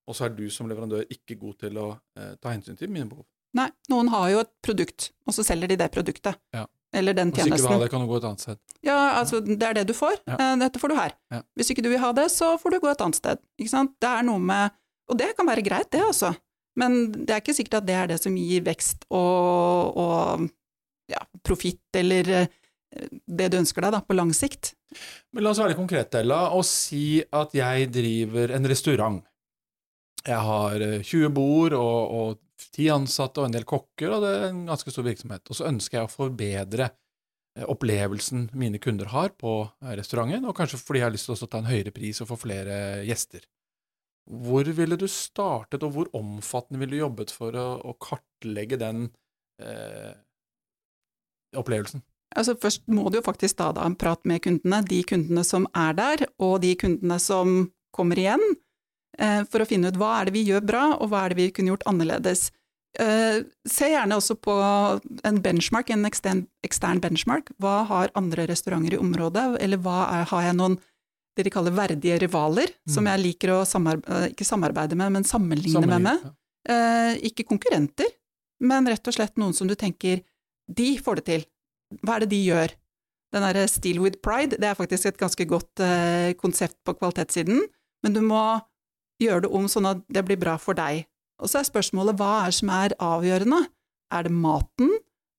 og 0.08 0.16
så 0.18 0.26
er 0.28 0.36
du 0.38 0.46
som 0.54 0.70
leverandør 0.70 1.06
ikke 1.12 1.38
god 1.42 1.60
til 1.66 1.78
å 1.82 1.88
eh, 2.18 2.34
ta 2.42 2.54
hensyn 2.56 2.78
til 2.80 2.90
mine 2.94 3.10
behov. 3.12 3.26
Nei, 3.56 3.70
noen 3.92 4.10
har 4.12 4.30
jo 4.34 4.40
et 4.44 4.50
produkt, 4.66 5.12
og 5.28 5.36
så 5.38 5.46
selger 5.48 5.70
de 5.72 5.78
det 5.80 5.88
produktet. 5.94 6.36
Ja. 6.54 6.66
Eller 6.96 7.16
den 7.16 7.32
Hvis 7.32 7.44
ikke 7.44 7.56
du 7.56 7.56
tjenesten. 7.58 7.72
har 7.76 7.82
det, 7.84 7.90
kan 7.92 8.04
du 8.04 8.08
gå 8.08 8.18
et 8.22 8.26
annet 8.28 8.44
sted. 8.44 8.60
Ja, 8.86 8.98
altså, 9.20 9.40
det 9.44 9.64
er 9.68 9.74
det 9.80 9.86
du 9.90 9.94
får. 9.98 10.16
Ja. 10.28 10.36
Eh, 10.40 10.56
Dette 10.62 10.80
får 10.80 10.92
du 10.92 10.96
her. 10.96 11.16
Ja. 11.34 11.40
Hvis 11.60 11.72
ikke 11.74 11.84
du 11.84 11.90
vil 11.92 12.00
ha 12.04 12.12
det, 12.16 12.30
så 12.32 12.54
får 12.62 12.76
du 12.76 12.80
gå 12.84 12.90
et 12.92 13.02
annet 13.04 13.20
sted. 13.20 13.42
Ikke 13.60 13.72
sant? 13.74 13.94
Det 14.04 14.10
er 14.12 14.24
noe 14.28 14.40
med 14.40 14.72
Og 15.12 15.18
det 15.20 15.28
kan 15.38 15.46
være 15.46 15.62
greit, 15.62 15.90
det 15.94 16.02
også. 16.02 16.32
Men 16.82 17.12
det 17.14 17.30
er 17.36 17.42
ikke 17.44 17.54
sikkert 17.54 17.76
at 17.82 17.86
det 17.88 17.96
er 17.96 18.08
det 18.10 18.16
som 18.24 18.34
gir 18.36 18.64
vekst 18.66 19.04
og, 19.14 19.98
og 20.02 20.48
ja, 21.12 21.20
profitt, 21.46 21.84
eller 21.94 22.48
det 23.26 23.52
du 23.52 23.60
ønsker 23.60 23.86
deg, 23.86 23.96
da, 23.96 24.02
på 24.06 24.18
lang 24.18 24.34
sikt. 24.36 24.74
Men 25.36 25.46
la 25.46 25.52
oss 25.52 25.62
være 25.62 25.78
konkrete, 25.78 26.22
Ella, 26.24 26.50
og 26.56 26.66
si 26.68 27.20
at 27.36 27.56
jeg 27.58 27.90
driver 27.94 28.54
en 28.56 28.70
restaurant. 28.72 29.22
Jeg 30.26 30.42
har 30.42 30.82
eh, 30.82 31.02
20 31.06 31.34
bord 31.36 31.76
og, 31.78 32.16
og 32.20 32.70
10 32.76 32.92
ansatte 32.96 33.42
og 33.42 33.50
en 33.50 33.56
del 33.56 33.68
kokker, 33.68 34.14
og 34.16 34.24
det 34.24 34.32
er 34.36 34.48
en 34.50 34.64
ganske 34.70 34.94
stor 34.94 35.06
virksomhet. 35.06 35.44
Og 35.50 35.58
så 35.58 35.68
ønsker 35.70 36.00
jeg 36.00 36.08
å 36.08 36.14
forbedre 36.14 36.88
eh, 36.88 37.66
opplevelsen 37.68 38.50
mine 38.58 38.82
kunder 38.82 39.12
har 39.14 39.36
på 39.38 39.58
eh, 39.66 39.94
restauranten, 40.00 40.48
og 40.48 40.58
kanskje 40.58 40.82
fordi 40.82 41.04
jeg 41.04 41.10
har 41.10 41.16
lyst 41.18 41.30
til 41.30 41.38
å 41.38 41.52
ta 41.52 41.62
en 41.62 41.70
høyere 41.70 41.94
pris 41.96 42.24
og 42.24 42.32
få 42.32 42.40
flere 42.48 42.80
gjester. 43.06 43.46
Hvor 44.26 44.66
ville 44.74 44.98
du 44.98 45.06
startet, 45.12 45.84
og 45.86 45.94
hvor 45.94 46.10
omfattende 46.18 46.82
ville 46.82 46.98
du 46.98 47.04
jobbet 47.04 47.34
for 47.34 47.54
å, 47.62 47.68
å 47.86 47.94
kartlegge 48.02 48.80
den 48.82 49.10
eh, 49.62 50.16
opplevelsen? 51.60 52.02
Altså 52.36 52.56
Først 52.60 52.82
må 52.92 53.10
du 53.12 53.18
jo 53.20 53.24
faktisk 53.26 53.56
da 53.58 53.72
da 53.72 53.86
en 53.88 53.96
prat 53.96 54.20
med 54.26 54.42
kundene, 54.44 54.82
de 54.88 55.02
kundene 55.04 55.44
som 55.48 55.68
er 55.76 55.94
der, 55.94 56.26
og 56.40 56.62
de 56.62 56.74
kundene 56.76 57.20
som 57.20 57.72
kommer 57.96 58.16
igjen, 58.20 58.42
eh, 59.18 59.44
for 59.46 59.60
å 59.64 59.68
finne 59.70 59.88
ut 59.88 59.96
hva 59.98 60.22
er 60.22 60.26
det 60.26 60.34
vi 60.34 60.46
gjør 60.50 60.66
bra, 60.68 60.84
og 61.00 61.10
hva 61.10 61.26
er 61.26 61.30
det 61.30 61.38
vi 61.38 61.52
kunne 61.52 61.72
gjort 61.74 61.86
annerledes. 61.88 62.50
Eh, 63.00 63.44
Se 63.68 63.88
gjerne 63.92 64.16
også 64.20 64.36
på 64.40 64.54
en 65.24 65.40
benchmark, 65.44 65.90
en 65.92 66.06
ekstern, 66.06 67.00
benchmark. 67.02 67.50
Hva 67.60 67.86
har 67.88 68.12
andre 68.16 68.48
restauranter 68.48 68.94
i 68.94 69.00
området, 69.00 69.58
eller 69.62 69.78
hva 69.78 70.02
er, 70.22 70.26
har 70.26 70.42
jeg 70.50 70.56
noen 70.60 70.78
det 71.36 71.44
de 71.44 71.52
kaller 71.52 71.72
verdige 71.76 72.20
rivaler, 72.22 72.70
som 72.88 73.04
Mm. 73.04 73.10
jeg 73.12 73.24
liker 73.26 73.50
å 73.52 73.66
samarbeide, 73.68 74.30
ikke 74.32 74.46
samarbeide 74.48 74.96
med, 74.96 75.12
men 75.12 75.24
sammenligne 75.24 75.82
meg 75.86 75.90
Sammenlign- 75.90 76.04
med. 76.04 76.22
ja. 76.24 76.32
Eh, 76.68 77.16
ikke 77.30 77.44
konkurrenter, 77.46 78.08
men 78.62 78.86
rett 78.88 79.06
og 79.08 79.14
slett 79.14 79.36
noen 79.38 79.54
som 79.54 79.68
du 79.68 79.76
tenker 79.76 80.24
de 80.74 80.98
får 80.98 81.16
det 81.18 81.26
til. 81.26 81.46
Hva 82.02 82.18
er 82.18 82.26
det 82.26 82.32
de 82.34 82.42
gjør? 82.44 82.74
Den 83.36 83.44
derre 83.44 83.66
Steal 83.68 84.00
with 84.00 84.22
pride, 84.24 84.58
det 84.62 84.70
er 84.70 84.78
faktisk 84.78 85.10
et 85.10 85.20
ganske 85.20 85.46
godt 85.50 85.82
eh, 85.84 86.32
konsept 86.40 86.78
på 86.88 86.96
kvalitetssiden, 86.96 87.66
men 88.06 88.16
du 88.16 88.22
må 88.24 88.44
gjøre 89.22 89.46
det 89.46 89.52
om 89.56 89.68
sånn 89.72 89.90
at 89.90 90.04
det 90.12 90.24
blir 90.28 90.40
bra 90.40 90.56
for 90.62 90.78
deg. 90.78 91.04
Og 91.44 91.52
så 91.52 91.60
er 91.60 91.68
spørsmålet 91.68 92.18
hva 92.20 92.32
er 92.44 92.52
det 92.52 92.58
som 92.60 92.72
er 92.72 92.96
avgjørende? 93.04 93.62
Er 94.16 94.28
det 94.28 94.32
maten? 94.32 94.92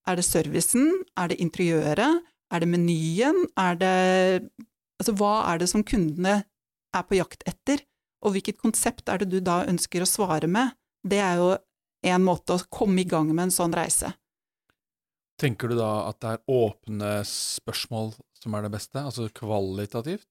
Er 0.07 0.19
det 0.19 0.27
servicen? 0.27 0.91
Er 1.17 1.33
det 1.33 1.41
interiøret? 1.43 2.25
Er 2.53 2.63
det 2.63 2.69
menyen? 2.71 3.47
Er 3.59 3.79
det 3.81 3.95
Altså, 4.97 5.13
hva 5.13 5.45
er 5.53 5.59
det 5.61 5.67
som 5.69 5.83
kundene 5.85 6.39
er 6.97 7.03
på 7.05 7.19
jakt 7.19 7.43
etter? 7.45 7.83
Og 8.25 8.33
hvilket 8.33 8.57
konsept 8.63 9.11
er 9.13 9.21
det 9.21 9.29
du 9.29 9.43
da 9.45 9.59
ønsker 9.69 10.01
å 10.01 10.09
svare 10.09 10.49
med? 10.49 10.73
Det 11.05 11.19
er 11.21 11.37
jo 11.37 11.51
en 12.07 12.25
måte 12.25 12.57
å 12.57 12.65
komme 12.73 13.03
i 13.03 13.09
gang 13.09 13.29
med 13.35 13.49
en 13.49 13.53
sånn 13.53 13.77
reise. 13.77 14.15
Tenker 15.41 15.69
du 15.69 15.77
da 15.77 15.91
at 16.09 16.21
det 16.23 16.33
er 16.33 16.45
åpne 16.49 17.11
spørsmål 17.29 18.15
som 18.41 18.55
er 18.57 18.65
det 18.65 18.73
beste, 18.73 19.01
altså 19.01 19.29
kvalitativt? 19.37 20.29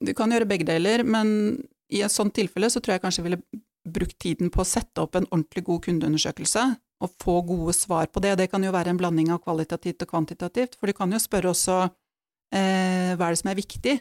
Du 0.00 0.12
kan 0.16 0.32
gjøre 0.32 0.48
begge 0.48 0.64
deler, 0.68 1.04
men 1.04 1.60
i 1.92 2.00
et 2.04 2.12
sånt 2.12 2.32
tilfelle 2.36 2.70
så 2.72 2.80
tror 2.80 2.96
jeg 2.96 3.02
kanskje 3.04 3.20
jeg 3.20 3.28
ville 3.28 3.42
brukt 3.90 4.16
tiden 4.20 4.52
på 4.52 4.62
å 4.62 4.68
sette 4.68 5.02
opp 5.02 5.16
en 5.18 5.28
ordentlig 5.28 5.64
god 5.66 5.82
kundeundersøkelse, 5.88 6.64
og 7.00 7.12
få 7.22 7.38
gode 7.48 7.74
svar 7.76 8.10
på 8.12 8.20
det. 8.24 8.34
Det 8.36 8.48
kan 8.52 8.64
jo 8.64 8.72
være 8.74 8.92
en 8.92 9.00
blanding 9.00 9.30
av 9.32 9.40
kvalitativt 9.44 10.04
og 10.04 10.12
kvantitativt, 10.12 10.76
for 10.76 10.88
du 10.88 10.96
kan 10.96 11.12
jo 11.12 11.20
spørre 11.20 11.52
også 11.52 11.76
eh, 11.84 13.12
hva 13.16 13.28
er 13.28 13.36
det 13.36 13.40
som 13.40 13.52
er 13.52 13.60
viktig. 13.60 13.94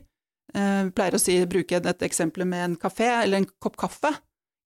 Eh, 0.53 0.79
jeg 0.83 0.95
pleier 0.97 1.15
å 1.15 1.21
si, 1.21 1.37
bruke 1.51 1.79
et 1.79 2.07
eksempel 2.09 2.47
med 2.47 2.65
en 2.65 2.79
kafé 2.79 3.07
eller 3.21 3.41
en 3.41 3.47
kopp 3.63 3.79
kaffe. 3.79 4.11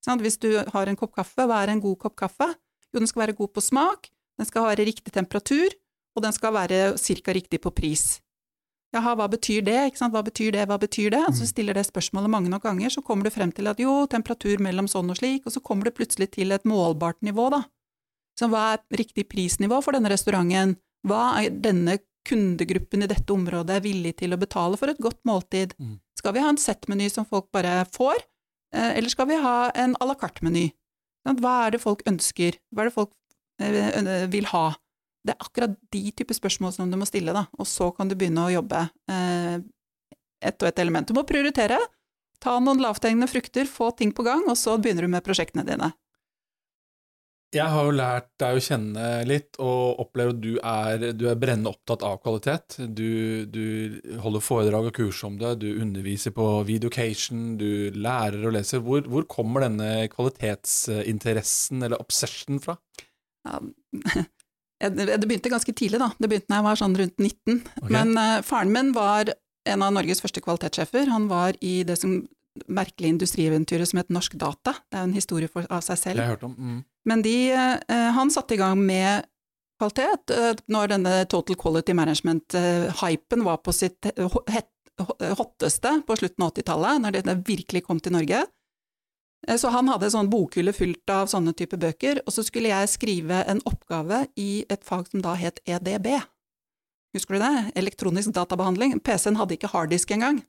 Sånn, 0.03 0.21
Hvis 0.21 0.41
du 0.41 0.49
har 0.57 0.89
en 0.89 0.99
kopp 0.99 1.13
kaffe, 1.15 1.45
hva 1.47 1.61
er 1.63 1.73
en 1.73 1.83
god 1.83 1.99
kopp 2.01 2.17
kaffe? 2.19 2.49
Jo, 2.91 2.99
den 2.99 3.09
skal 3.09 3.27
være 3.27 3.37
god 3.37 3.53
på 3.53 3.63
smak, 3.63 4.09
den 4.39 4.49
skal 4.49 4.67
være 4.69 4.85
riktig 4.89 5.13
temperatur, 5.13 5.73
og 6.13 6.25
den 6.25 6.35
skal 6.35 6.53
være 6.55 6.83
cirka 7.01 7.33
riktig 7.33 7.61
på 7.63 7.73
pris. 7.73 8.19
Jaha, 8.93 9.15
hva 9.17 9.25
betyr 9.25 9.63
det, 9.65 9.79
hva 9.97 10.21
betyr 10.21 10.53
det, 10.53 10.67
hva 10.69 10.77
betyr 10.77 11.13
det? 11.15 11.21
Og 11.25 11.37
så 11.37 11.47
stiller 11.49 11.73
det 11.73 11.87
spørsmålet 11.87 12.29
mange 12.29 12.51
nok 12.53 12.67
ganger, 12.67 12.93
så 12.93 13.01
kommer 13.01 13.25
du 13.25 13.33
frem 13.33 13.49
til 13.55 13.69
at 13.71 13.79
jo, 13.81 14.03
temperatur 14.09 14.61
mellom 14.61 14.89
sånn 14.89 15.09
og 15.09 15.17
slik, 15.17 15.47
og 15.47 15.55
så 15.55 15.63
kommer 15.65 15.89
du 15.89 15.95
plutselig 15.97 16.29
til 16.35 16.53
et 16.53 16.67
målbart 16.69 17.17
nivå, 17.25 17.47
da. 17.55 17.63
Så 18.37 18.49
hva 18.49 18.73
er 18.75 18.99
riktig 19.01 19.25
prisnivå 19.29 19.79
for 19.81 19.97
denne 19.97 20.11
restauranten? 20.13 20.77
Hva 21.09 21.23
er 21.41 21.57
denne 21.65 21.97
kundegruppen 22.27 23.03
i 23.03 23.09
dette 23.09 23.33
området 23.33 23.79
er 23.79 23.83
villig 23.83 24.13
til 24.21 24.33
å 24.33 24.39
betale 24.41 24.77
for 24.79 24.93
et 24.93 25.01
godt 25.01 25.19
måltid? 25.27 25.73
Mm. 25.81 25.97
Skal 26.17 26.37
vi 26.37 26.45
ha 26.45 26.53
en 26.53 26.61
settmeny 26.61 27.09
som 27.11 27.25
folk 27.29 27.49
bare 27.53 27.81
får, 27.97 28.21
eh, 28.73 28.93
eller 28.97 29.09
skal 29.09 29.29
vi 29.29 29.41
ha 29.41 29.71
en 29.73 29.97
à 29.97 30.07
la 30.07 30.15
carte-meny? 30.15 30.69
Hva 31.25 31.55
er 31.65 31.75
det 31.75 31.81
folk 31.81 32.05
ønsker? 32.05 32.61
Hva 32.69 32.83
er 32.83 32.91
det 32.91 32.97
folk 32.97 33.11
vil 34.33 34.49
ha? 34.51 34.65
Det 35.23 35.33
er 35.33 35.45
akkurat 35.45 35.75
de 35.95 36.03
type 36.11 36.35
spørsmål 36.35 36.73
som 36.75 36.91
du 36.91 36.97
må 36.99 37.07
stille, 37.07 37.35
da, 37.35 37.45
og 37.55 37.67
så 37.69 37.89
kan 37.95 38.09
du 38.11 38.17
begynne 38.19 38.43
å 38.43 38.51
jobbe 38.51 38.81
eh, 39.11 39.57
ett 40.43 40.63
og 40.63 40.67
ett 40.67 40.81
element. 40.83 41.07
Du 41.07 41.15
må 41.15 41.23
prioritere, 41.27 41.79
ta 42.43 42.57
noen 42.59 42.83
lavthengende 42.83 43.29
frukter, 43.31 43.69
få 43.69 43.93
ting 43.95 44.11
på 44.15 44.25
gang, 44.27 44.43
og 44.51 44.59
så 44.59 44.75
begynner 44.77 45.07
du 45.07 45.13
med 45.13 45.23
prosjektene 45.23 45.63
dine. 45.67 45.93
Jeg 47.53 47.69
har 47.69 47.85
jo 47.85 47.93
lært 47.93 48.31
deg 48.41 48.57
å 48.57 48.61
kjenne 48.65 49.07
litt, 49.29 49.59
og 49.61 49.99
opplever 50.01 50.33
at 50.33 50.39
du 50.41 50.53
er, 50.57 51.03
du 51.13 51.27
er 51.29 51.37
brennende 51.37 51.69
opptatt 51.69 52.01
av 52.05 52.17
kvalitet. 52.23 52.79
Du, 52.81 53.45
du 53.45 54.17
holder 54.23 54.41
foredrag 54.41 54.89
og 54.89 54.95
kurs 54.97 55.21
om 55.27 55.37
det, 55.37 55.51
du 55.61 55.67
underviser 55.77 56.33
på 56.33 56.47
Videocation, 56.65 57.53
du 57.61 57.93
lærer 57.93 58.41
og 58.49 58.55
leser. 58.57 58.81
Hvor, 58.81 59.05
hvor 59.05 59.27
kommer 59.29 59.67
denne 59.67 60.07
kvalitetsinteressen, 60.11 61.85
eller 61.85 62.01
obsession, 62.01 62.57
fra? 62.63 62.79
Ja, 64.83 64.89
det 64.89 65.05
det 65.05 65.27
begynte 65.29 65.51
ganske 65.51 65.73
tidlig, 65.73 65.99
da. 66.01 66.09
Det 66.19 66.27
begynte 66.27 66.51
da 66.51 66.59
jeg 66.59 66.67
var 66.67 66.79
sånn 66.79 66.95
rundt 66.99 67.21
19. 67.21 67.59
Okay. 67.79 67.91
Men 67.93 68.17
uh, 68.19 68.41
faren 68.43 68.71
min 68.73 68.91
var 68.95 69.31
en 69.69 69.83
av 69.85 69.93
Norges 69.95 70.19
første 70.19 70.41
kvalitetssjefer. 70.43 71.07
Han 71.13 71.29
var 71.31 71.55
i 71.63 71.75
det 71.87 71.95
som 72.01 72.17
merkelige 72.67 73.15
industrieventyret 73.15 73.89
som 73.89 74.01
het 74.01 74.11
Norsk 74.13 74.35
Data. 74.41 74.75
Det 74.91 74.99
er 74.99 75.05
jo 75.05 75.09
en 75.11 75.15
historie 75.15 75.51
for, 75.51 75.67
av 75.71 75.85
seg 75.85 75.95
Det 75.95 76.01
selv. 76.01 76.19
har 76.19 76.27
jeg 76.27 76.35
hørt 76.35 76.47
om. 76.49 76.57
Mm. 76.57 76.81
Men 77.09 77.23
de, 77.23 77.37
uh, 77.55 78.09
han 78.17 78.33
satte 78.33 78.57
i 78.57 78.59
gang 78.59 78.81
med 78.83 79.29
kvalitet 79.79 80.35
uh, 80.35 80.51
når 80.75 80.95
denne 80.97 81.15
Total 81.31 81.59
Quality 81.63 81.95
Management-hypen 81.97 83.47
var 83.47 83.63
på 83.63 83.71
sitt 83.75 84.11
hotteste 84.19 85.95
på 86.05 86.19
slutten 86.19 86.43
av 86.43 86.51
80-tallet, 86.51 87.01
når 87.05 87.15
det 87.15 87.23
det 87.29 87.39
virkelig 87.47 87.85
kom 87.87 88.03
til 88.03 88.17
Norge. 88.17 88.43
Eh, 89.47 89.57
Så 89.57 89.69
han 89.69 89.87
hadde 89.91 90.07
en 90.07 90.15
sånn 90.17 90.31
bokhylle 90.31 90.73
fylt 90.75 91.09
av 91.09 91.27
sånne 91.31 91.53
type 91.57 91.77
bøker, 91.79 92.21
og 92.25 92.33
så 92.33 92.43
skulle 92.45 92.71
jeg 92.71 92.91
skrive 92.91 93.43
en 93.47 93.61
oppgave 93.69 94.27
i 94.39 94.65
et 94.69 94.83
fag 94.83 95.09
som 95.11 95.21
da 95.21 95.35
het 95.35 95.59
EDB. 95.65 96.15
Husker 97.13 97.37
du 97.37 97.43
det? 97.43 97.73
Elektronisk 97.77 98.33
databehandling. 98.33 98.99
PC-en 99.03 99.37
hadde 99.37 99.57
ikke 99.57 99.69
harddisk 99.69 100.11
engang. 100.11 100.43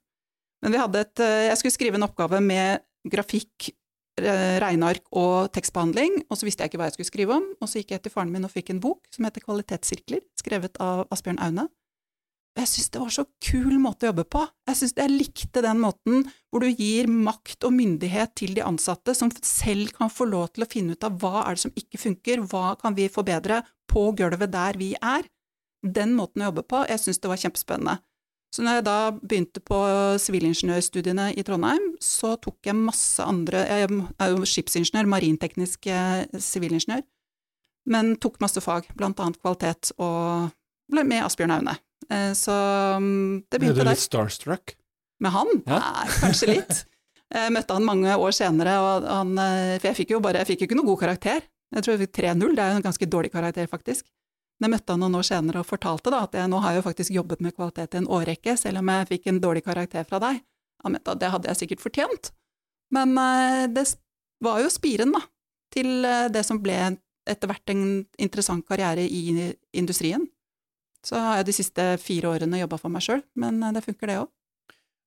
Men 0.63 0.75
et, 0.75 1.21
eh, 1.21 1.49
jeg 1.51 1.59
skulle 1.59 1.77
skrive 1.77 1.95
en 1.97 2.09
oppgave 2.09 2.41
med 2.41 2.81
grafikk, 3.07 3.75
regneark 4.17 5.03
og 5.11 5.51
tekstbehandling, 5.53 6.23
og 6.31 6.39
så 6.39 6.47
visste 6.47 6.63
jeg 6.63 6.71
ikke 6.71 6.79
hva 6.79 6.87
jeg 6.87 6.95
skulle 6.95 7.11
skrive 7.11 7.35
om, 7.35 7.47
og 7.61 7.67
så 7.67 7.81
gikk 7.81 7.91
jeg 7.91 8.03
til 8.05 8.13
faren 8.13 8.31
min 8.31 8.45
og 8.45 8.53
fikk 8.53 8.71
en 8.71 8.79
bok 8.79 9.01
som 9.11 9.25
heter 9.25 9.43
Kvalitetssirkler, 9.43 10.21
skrevet 10.39 10.79
av 10.79 11.09
Asbjørn 11.11 11.41
Aune. 11.43 11.69
Jeg 12.55 12.71
syns 12.71 12.93
det 12.95 13.01
var 13.03 13.11
så 13.11 13.25
kul 13.43 13.79
måte 13.83 14.07
å 14.07 14.13
jobbe 14.13 14.25
på. 14.31 14.45
Jeg 14.69 14.79
synes 14.79 14.93
jeg 14.95 15.11
likte 15.11 15.63
den 15.65 15.81
måten 15.83 16.23
hvor 16.53 16.63
du 16.63 16.69
gir 16.71 17.09
makt 17.11 17.67
og 17.67 17.75
myndighet 17.75 18.37
til 18.39 18.55
de 18.55 18.63
ansatte, 18.63 19.15
som 19.19 19.33
selv 19.43 19.91
kan 19.97 20.13
få 20.13 20.29
lov 20.31 20.53
til 20.55 20.63
å 20.63 20.71
finne 20.71 20.95
ut 20.95 21.07
av 21.07 21.19
hva 21.19 21.43
er 21.43 21.57
det 21.57 21.65
som 21.65 21.75
ikke 21.75 21.99
funker, 21.99 22.45
hva 22.53 22.77
kan 22.79 22.95
vi 22.95 23.09
forbedre 23.11 23.65
på 23.91 24.07
gulvet 24.19 24.53
der 24.55 24.79
vi 24.79 24.93
er. 25.01 25.27
Den 25.83 26.15
måten 26.15 26.45
å 26.45 26.53
jobbe 26.53 26.63
på, 26.71 26.85
jeg 26.89 27.03
syns 27.03 27.19
det 27.21 27.33
var 27.33 27.43
kjempespennende. 27.43 27.99
Så 28.55 28.63
når 28.63 28.79
jeg 28.79 28.85
da 28.87 28.99
begynte 29.19 29.61
på 29.67 29.79
sivilingeniørstudiene 30.23 31.33
i 31.35 31.43
Trondheim, 31.43 31.89
så 31.99 32.37
tok 32.39 32.69
jeg 32.69 32.79
masse 32.79 33.25
andre 33.27 33.65
Jeg 33.67 33.89
er 33.91 34.31
jo 34.31 34.47
skipsingeniør, 34.47 35.09
marinteknisk 35.11 35.89
eh, 35.91 36.23
sivilingeniør, 36.39 37.03
men 37.91 38.15
tok 38.23 38.39
masse 38.41 38.63
fag, 38.63 38.87
blant 38.95 39.19
annet 39.19 39.41
kvalitet, 39.43 39.91
og 39.99 40.55
ble 40.87 41.03
med 41.03 41.27
Asbjørn 41.27 41.57
Aune. 41.57 41.75
Eh, 42.11 42.33
det 42.35 43.61
begynte 43.61 43.81
der. 43.81 43.85
Ble 43.85 43.85
du 43.85 43.93
litt 43.93 44.05
starstruck? 44.05 44.75
Med 45.23 45.33
han? 45.35 45.51
Ja. 45.65 45.79
Nei, 45.81 46.09
kanskje 46.21 46.51
litt. 46.51 46.83
Jeg 47.35 47.53
møtte 47.57 47.77
han 47.77 47.87
mange 47.87 48.17
år 48.21 48.35
senere, 48.37 48.77
og 48.83 49.09
han, 49.09 49.33
eh, 49.39 49.77
for 49.79 49.91
jeg 49.91 50.01
fikk 50.03 50.17
jo 50.17 50.23
bare, 50.25 50.43
jeg 50.43 50.53
fikk 50.53 50.65
jo 50.65 50.71
ikke 50.71 50.81
noe 50.81 50.91
god 50.91 51.03
karakter. 51.07 51.47
Jeg 51.75 51.85
tror 51.85 51.95
jeg 51.95 52.05
fikk 52.05 52.19
3-0, 52.21 52.55
det 52.55 52.63
er 52.63 52.75
jo 52.75 52.81
en 52.81 52.87
ganske 52.87 53.09
dårlig 53.11 53.33
karakter, 53.35 53.71
faktisk. 53.71 54.07
Men 54.61 54.69
jeg 54.69 54.77
møtte 54.77 54.95
han 54.95 55.03
noen 55.03 55.19
år 55.19 55.27
senere 55.27 55.63
og 55.65 55.67
fortalte 55.67 56.13
da, 56.15 56.23
at 56.29 56.37
jeg 56.39 56.51
nå 56.51 56.61
har 56.63 56.77
jo 56.77 56.85
faktisk 56.85 57.15
jobbet 57.15 57.41
med 57.43 57.57
kvalitet 57.57 57.97
i 57.97 58.03
en 58.03 58.11
årrekke, 58.13 58.55
selv 58.61 58.83
om 58.83 58.93
jeg 58.93 59.09
fikk 59.11 59.31
en 59.31 59.41
dårlig 59.43 59.65
karakter 59.67 60.07
fra 60.07 60.21
deg. 60.23 60.43
Han 60.85 60.95
mente 60.95 61.15
at 61.15 61.23
det 61.23 61.31
hadde 61.33 61.51
jeg 61.51 61.63
sikkert 61.63 61.83
fortjent. 61.83 62.31
Men 62.95 63.17
eh, 63.19 63.65
det 63.73 63.89
var 64.45 64.61
jo 64.63 64.71
spiren, 64.71 65.15
da, 65.17 65.25
til 65.75 66.07
eh, 66.07 66.29
det 66.31 66.45
som 66.47 66.61
ble 66.63 66.77
etter 67.25 67.51
hvert 67.51 67.73
en 67.73 67.85
interessant 68.21 68.67
karriere 68.69 69.07
i 69.09 69.51
industrien. 69.73 70.27
Så 71.05 71.21
har 71.21 71.41
jeg 71.41 71.51
de 71.51 71.57
siste 71.57 71.91
fire 72.01 72.33
årene 72.33 72.63
jobba 72.63 72.79
for 72.81 72.93
meg 72.93 73.05
sjøl, 73.05 73.23
men 73.41 73.61
eh, 73.63 73.75
det 73.77 73.85
funker 73.85 74.11
det 74.11 74.23
òg. 74.23 74.33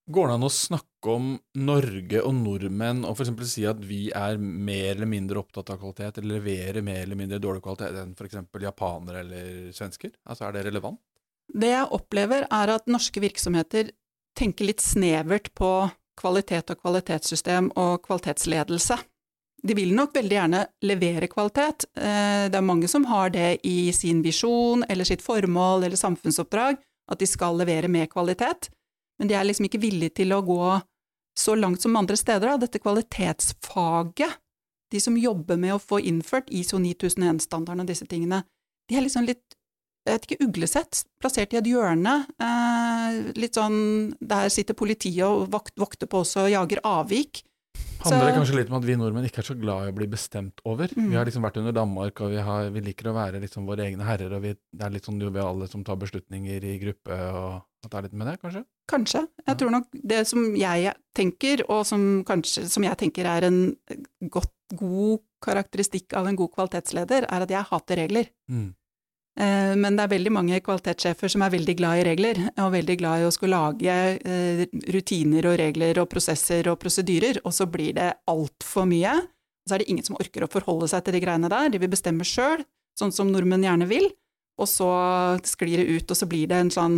Går 0.08 0.30
det 0.30 0.36
an 0.38 0.48
å 0.48 0.51
snakke 0.54 1.12
om 1.12 1.32
Norge 1.68 2.22
og 2.24 2.36
nordmenn, 2.38 3.01
og 3.04 3.20
eksempel 3.20 3.48
si 3.50 3.66
at 3.68 3.82
vi 3.84 4.06
er 4.16 4.38
mer 4.39 4.94
eller 4.94 5.10
mindre 5.10 5.42
opptatt 5.42 5.74
av 5.74 5.82
kvalitet, 5.82 6.22
eller 6.22 6.38
leverer 6.38 6.86
mer 6.86 7.01
eller 7.01 7.20
mindre 7.20 7.42
dårlig 7.44 7.66
kvalitet 7.66 7.98
enn 8.00 8.13
eksempel 8.24 8.63
japanere 8.70 9.25
eller 9.25 9.50
svensker? 9.75 10.13
Altså, 10.24 10.48
er 10.48 10.56
det 10.56 10.63
relevant? 10.70 11.01
Det 11.48 11.74
jeg 11.74 11.92
opplever, 11.96 12.48
er 12.48 12.72
at 12.72 12.88
norske 12.92 13.20
virksomheter 13.24 13.92
tenker 14.38 14.70
litt 14.70 14.84
snevert 14.84 15.51
på 15.58 15.72
kvalitet 16.18 16.72
og 16.72 16.82
kvalitetssystem 16.86 17.70
og 17.75 18.00
kvalitetsledelse. 18.08 18.98
De 19.64 19.74
vil 19.74 19.94
nok 19.96 20.14
veldig 20.14 20.36
gjerne 20.36 20.66
levere 20.86 21.28
kvalitet. 21.32 21.88
Eh, 21.98 22.50
Det 22.50 22.56
er 22.56 22.62
mange 22.66 22.88
som 22.88 23.06
har 23.06 23.30
det 23.30 23.60
i 23.66 23.92
sin 23.92 24.22
visjon 24.22 24.84
eller 24.90 25.04
sitt 25.06 25.22
formål 25.22 25.84
eller 25.84 25.98
samfunnsoppdrag, 25.98 26.78
at 27.12 27.20
de 27.20 27.26
skal 27.26 27.58
levere 27.58 27.88
med 27.88 28.10
kvalitet, 28.10 28.70
men 29.20 29.28
de 29.28 29.34
er 29.34 29.44
liksom 29.44 29.66
ikke 29.66 29.82
villige 29.82 30.14
til 30.16 30.34
å 30.36 30.44
gå 30.46 30.82
så 31.38 31.56
langt 31.56 31.82
som 31.82 31.96
andre 31.96 32.18
steder. 32.18 32.58
Dette 32.60 32.80
kvalitetsfaget, 32.80 34.38
de 34.92 35.00
som 35.00 35.18
jobber 35.18 35.58
med 35.58 35.76
å 35.76 35.82
få 35.82 36.00
innført 36.00 36.50
ISO 36.50 36.78
9001-standarden 36.78 37.82
og 37.82 37.88
disse 37.88 38.08
tingene, 38.08 38.44
de 38.90 38.96
er 38.98 39.02
liksom 39.06 39.26
litt 39.28 39.44
jeg 40.08 40.16
vet 40.16 40.26
ikke, 40.30 40.46
uglesett, 40.48 41.02
plassert 41.20 41.52
i 41.52 41.58
et 41.60 41.68
hjørne. 41.68 42.14
Eh, 42.40 43.18
litt 43.36 43.58
sånn 43.60 44.16
Der 44.24 44.48
sitter 44.48 44.74
politiet 44.74 45.26
og 45.28 45.50
vokter 45.52 46.08
på 46.08 46.22
oss 46.22 46.38
og 46.40 46.48
jager 46.48 46.80
avvik. 46.88 47.42
Handler 48.04 48.30
det 48.30 48.36
kanskje 48.38 48.58
litt 48.60 48.70
om 48.72 48.78
at 48.78 48.86
vi 48.86 48.96
nordmenn 49.00 49.26
ikke 49.28 49.42
er 49.42 49.48
så 49.48 49.56
glad 49.58 49.88
i 49.88 49.92
å 49.92 49.96
bli 49.98 50.08
bestemt 50.12 50.62
over? 50.70 50.92
Mm. 50.96 51.10
Vi 51.12 51.18
har 51.18 51.28
liksom 51.28 51.46
vært 51.46 51.58
under 51.62 51.76
Danmark, 51.76 52.22
og 52.24 52.34
vi, 52.34 52.40
har, 52.46 52.70
vi 52.74 52.84
liker 52.86 53.10
å 53.10 53.16
være 53.18 53.42
liksom 53.44 53.68
våre 53.68 53.88
egne 53.88 54.06
herrer, 54.08 54.36
og 54.38 54.44
vi, 54.46 54.54
det 54.54 54.86
er 54.86 54.94
litt 54.94 55.08
sånn 55.08 55.22
joviale 55.22 55.68
som 55.72 55.84
tar 55.88 56.00
beslutninger 56.02 56.68
i 56.70 56.76
gruppe, 56.84 57.18
og 57.18 57.88
at 57.88 57.92
det 57.92 58.00
er 58.00 58.08
litt 58.08 58.18
med 58.22 58.30
det, 58.32 58.36
kanskje? 58.44 58.64
Kanskje. 58.92 59.24
Ja. 59.26 59.46
Jeg 59.50 59.62
tror 59.62 59.74
nok 59.74 59.88
det 60.14 60.22
som 60.30 60.46
jeg 60.58 60.94
tenker, 61.18 61.66
og 61.68 61.84
som, 61.90 62.06
kanskje, 62.28 62.68
som 62.72 62.86
jeg 62.86 63.00
tenker 63.02 63.30
er 63.30 63.50
en 63.50 63.62
godt, 64.34 64.54
god 64.78 65.24
karakteristikk 65.44 66.16
av 66.18 66.30
en 66.30 66.38
god 66.38 66.54
kvalitetsleder, 66.56 67.28
er 67.30 67.46
at 67.46 67.54
jeg 67.54 67.70
hater 67.72 68.02
regler. 68.06 68.32
Mm. 68.52 68.72
Eh, 69.38 69.75
Men 69.77 69.98
det 69.98 70.06
er 70.06 70.13
veldig 70.15 70.34
mange 70.34 70.60
kvalitetssjefer 70.65 71.29
som 71.29 71.44
er 71.46 71.53
veldig 71.53 71.75
glad 71.77 72.01
i 72.01 72.06
regler, 72.10 72.39
og 72.58 72.74
veldig 72.74 72.98
glad 72.98 73.22
i 73.22 73.27
å 73.27 73.34
skulle 73.34 73.58
lage 73.58 73.98
eh, 74.17 74.63
rutiner 74.94 75.46
og 75.51 75.60
regler 75.62 76.00
og 76.01 76.10
prosesser 76.10 76.70
og 76.72 76.79
prosedyrer, 76.82 77.41
og 77.46 77.53
så 77.53 77.67
blir 77.70 77.94
det 77.98 78.13
altfor 78.25 78.88
mye. 78.89 79.13
Så 79.67 79.75
er 79.75 79.84
det 79.84 79.91
ingen 79.91 80.08
som 80.08 80.17
orker 80.17 80.46
å 80.46 80.50
forholde 80.50 80.88
seg 80.89 81.06
til 81.06 81.17
de 81.17 81.22
greiene 81.22 81.51
der, 81.51 81.70
de 81.70 81.82
vil 81.84 81.91
bestemme 81.91 82.25
sjøl, 82.25 82.63
sånn 82.98 83.13
som 83.13 83.29
nordmenn 83.29 83.65
gjerne 83.67 83.86
vil, 83.89 84.10
og 84.58 84.70
så 84.72 84.89
sklir 85.46 85.84
det 85.84 85.86
ut, 85.91 86.10
og 86.10 86.17
så 86.17 86.25
blir 86.29 86.50
det 86.50 86.58
en 86.63 86.74
sånn 86.74 86.98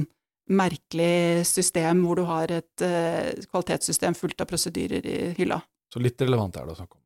merkelig 0.49 1.45
system 1.45 2.05
hvor 2.05 2.17
du 2.17 2.23
har 2.25 2.51
et 2.55 2.85
eh, 2.85 3.35
kvalitetssystem 3.51 4.15
fullt 4.17 4.39
av 4.41 4.47
prosedyrer 4.49 5.05
i 5.05 5.17
hylla. 5.37 5.59
Så 5.91 6.01
litt 6.01 6.21
relevant 6.21 6.55
er 6.55 6.65
det 6.65 6.73
å 6.73 6.79
snakke 6.79 6.95
om. 6.95 7.03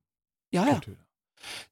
Ja, 0.54 0.68
ja. 0.70 0.78
kultur. 0.78 1.00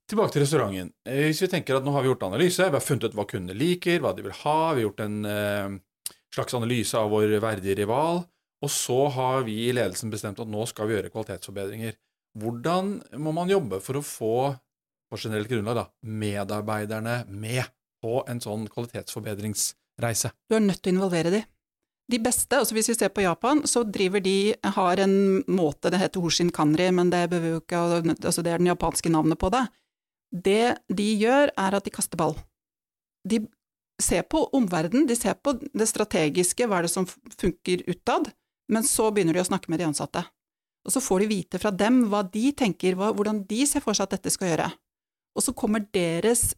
Tilbake 0.09 0.35
til 0.35 0.43
restauranten. 0.43 0.91
Eh, 1.07 1.27
Hvis 1.29 1.41
vi 1.45 1.49
tenker 1.51 1.77
at 1.77 1.85
nå 1.85 1.93
har 1.95 2.03
vi 2.03 2.11
gjort 2.11 2.27
analyse, 2.27 2.67
vi 2.67 2.77
har 2.77 2.83
funnet 2.83 3.07
ut 3.09 3.17
hva 3.17 3.27
kundene 3.29 3.57
liker, 3.57 4.01
hva 4.03 4.13
de 4.15 4.25
vil 4.25 4.37
ha, 4.43 4.57
vi 4.73 4.81
har 4.81 4.87
gjort 4.89 5.03
en 5.05 5.17
eh, 5.25 5.77
slags 6.35 6.55
analyse 6.57 6.97
av 6.97 7.11
vår 7.13 7.37
verdige 7.43 7.77
rival, 7.81 8.23
og 8.61 8.69
så 8.71 8.99
har 9.15 9.45
vi 9.47 9.57
i 9.67 9.75
ledelsen 9.75 10.11
bestemt 10.13 10.39
at 10.39 10.49
nå 10.51 10.65
skal 10.69 10.89
vi 10.89 10.97
gjøre 10.97 11.11
kvalitetsforbedringer. 11.13 11.95
Hvordan 12.39 12.97
må 13.19 13.33
man 13.35 13.49
jobbe 13.51 13.81
for 13.83 13.99
å 13.99 14.05
få, 14.05 14.35
på 15.11 15.19
generelt 15.19 15.49
grunnlag, 15.51 15.79
da, 15.81 15.85
medarbeiderne 16.07 17.15
med 17.27 17.65
på 18.03 18.21
en 18.29 18.39
sånn 18.43 18.67
kvalitetsforbedringsreise? 18.71 20.31
Du 20.47 20.55
er 20.55 20.63
nødt 20.63 20.83
til 20.83 20.93
å 20.93 20.97
involvere 20.99 21.33
de. 21.33 21.41
De 22.11 22.19
beste, 22.19 22.57
altså 22.57 22.75
hvis 22.75 22.89
vi 22.91 22.97
ser 22.97 23.11
på 23.13 23.23
Japan, 23.23 23.61
så 23.69 23.85
driver 23.87 24.23
de, 24.23 24.53
har 24.75 24.99
en 24.99 25.15
måte, 25.47 25.91
det 25.93 26.01
heter 26.01 26.23
Hoshin 26.23 26.51
Kanri, 26.51 26.89
men 26.91 27.11
det 27.13 27.27
ikke, 27.31 27.79
altså 28.19 28.43
det 28.43 28.51
er 28.51 28.59
den 28.59 28.71
japanske 28.71 29.11
navnet 29.13 29.39
på 29.39 29.51
det. 29.53 29.63
Det 30.31 30.75
de 30.91 31.07
gjør, 31.21 31.53
er 31.55 31.77
at 31.77 31.87
de 31.87 31.93
kaster 31.93 32.19
ball. 32.19 32.35
De 33.27 33.39
ser 34.01 34.25
på 34.27 34.43
omverdenen, 34.57 35.07
de 35.07 35.15
ser 35.15 35.37
på 35.39 35.53
det 35.61 35.87
strategiske, 35.87 36.67
hva 36.67 36.81
er 36.81 36.87
det 36.87 36.93
som 36.93 37.07
funker 37.07 37.85
utad, 37.87 38.31
men 38.71 38.87
så 38.87 39.09
begynner 39.11 39.37
de 39.37 39.43
å 39.43 39.47
snakke 39.47 39.71
med 39.71 39.81
de 39.81 39.87
ansatte. 39.87 40.23
Og 40.87 40.95
så 40.95 41.03
får 41.03 41.23
de 41.23 41.29
vite 41.29 41.59
fra 41.61 41.71
dem 41.71 42.05
hva 42.09 42.23
de 42.25 42.49
tenker, 42.57 42.97
hva, 42.97 43.11
hvordan 43.13 43.43
de 43.47 43.65
ser 43.69 43.83
for 43.83 43.95
seg 43.95 44.09
at 44.09 44.17
dette 44.17 44.33
skal 44.33 44.51
gjøre. 44.51 44.71
Og 45.37 45.45
så 45.45 45.53
kommer 45.55 45.85
deres 45.93 46.51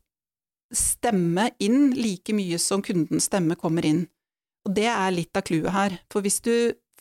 stemme 0.74 1.52
inn 1.62 1.92
like 1.94 2.34
mye 2.34 2.58
som 2.62 2.82
kundens 2.86 3.28
stemme 3.30 3.58
kommer 3.60 3.86
inn. 3.86 4.06
Og 4.68 4.74
det 4.78 4.88
er 4.88 5.12
litt 5.16 5.36
av 5.36 5.44
clouet 5.48 5.74
her, 5.76 5.98
for 6.12 6.24
hvis 6.24 6.40
du 6.46 6.54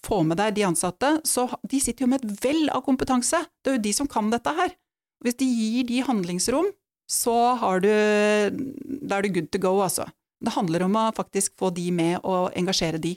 får 0.02 0.24
med 0.26 0.40
deg 0.40 0.56
de 0.56 0.64
ansatte, 0.66 1.12
så 1.28 1.44
de 1.62 1.78
sitter 1.80 2.04
jo 2.06 2.10
med 2.10 2.24
et 2.24 2.40
vell 2.42 2.64
av 2.74 2.82
kompetanse, 2.86 3.38
det 3.62 3.70
er 3.70 3.76
jo 3.78 3.84
de 3.84 3.92
som 3.94 4.08
kan 4.10 4.30
dette 4.32 4.50
her. 4.56 4.72
Hvis 5.22 5.38
de 5.38 5.46
gir 5.46 5.86
de 5.86 6.00
handlingsrom, 6.02 6.72
så 7.06 7.36
har 7.60 7.82
du, 7.84 7.90
da 9.06 9.18
er 9.20 9.22
du 9.26 9.34
good 9.36 9.50
to 9.54 9.60
go, 9.62 9.76
altså. 9.84 10.08
Det 10.42 10.56
handler 10.56 10.88
om 10.88 10.96
å 10.98 11.04
faktisk 11.14 11.54
få 11.60 11.70
de 11.74 11.90
med 11.94 12.18
og 12.26 12.50
engasjere 12.58 12.98
de. 12.98 13.14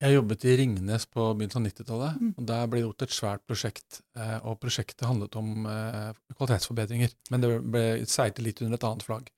Jeg 0.00 0.12
jobbet 0.12 0.44
i 0.44 0.54
Ringnes 0.60 1.06
på 1.08 1.24
begynnelsen 1.36 1.62
av 1.62 1.70
90-tallet, 1.70 2.16
Mm. 2.20 2.32
og 2.36 2.46
der 2.48 2.66
ble 2.68 2.80
det 2.80 2.84
gjort 2.86 3.02
et 3.02 3.14
svært 3.16 3.42
prosjekt, 3.48 4.00
eh, 4.16 4.38
og 4.44 4.58
prosjektet 4.60 5.06
handlet 5.08 5.36
om 5.36 5.66
eh, 5.66 6.12
kvalitetsforbedringer, 6.36 7.12
men 7.30 7.40
det 7.40 7.52
ble 7.64 7.84
seilte 8.08 8.44
litt 8.44 8.60
under 8.60 8.76
et 8.76 8.84
annet 8.84 9.04
flagg. 9.04 9.30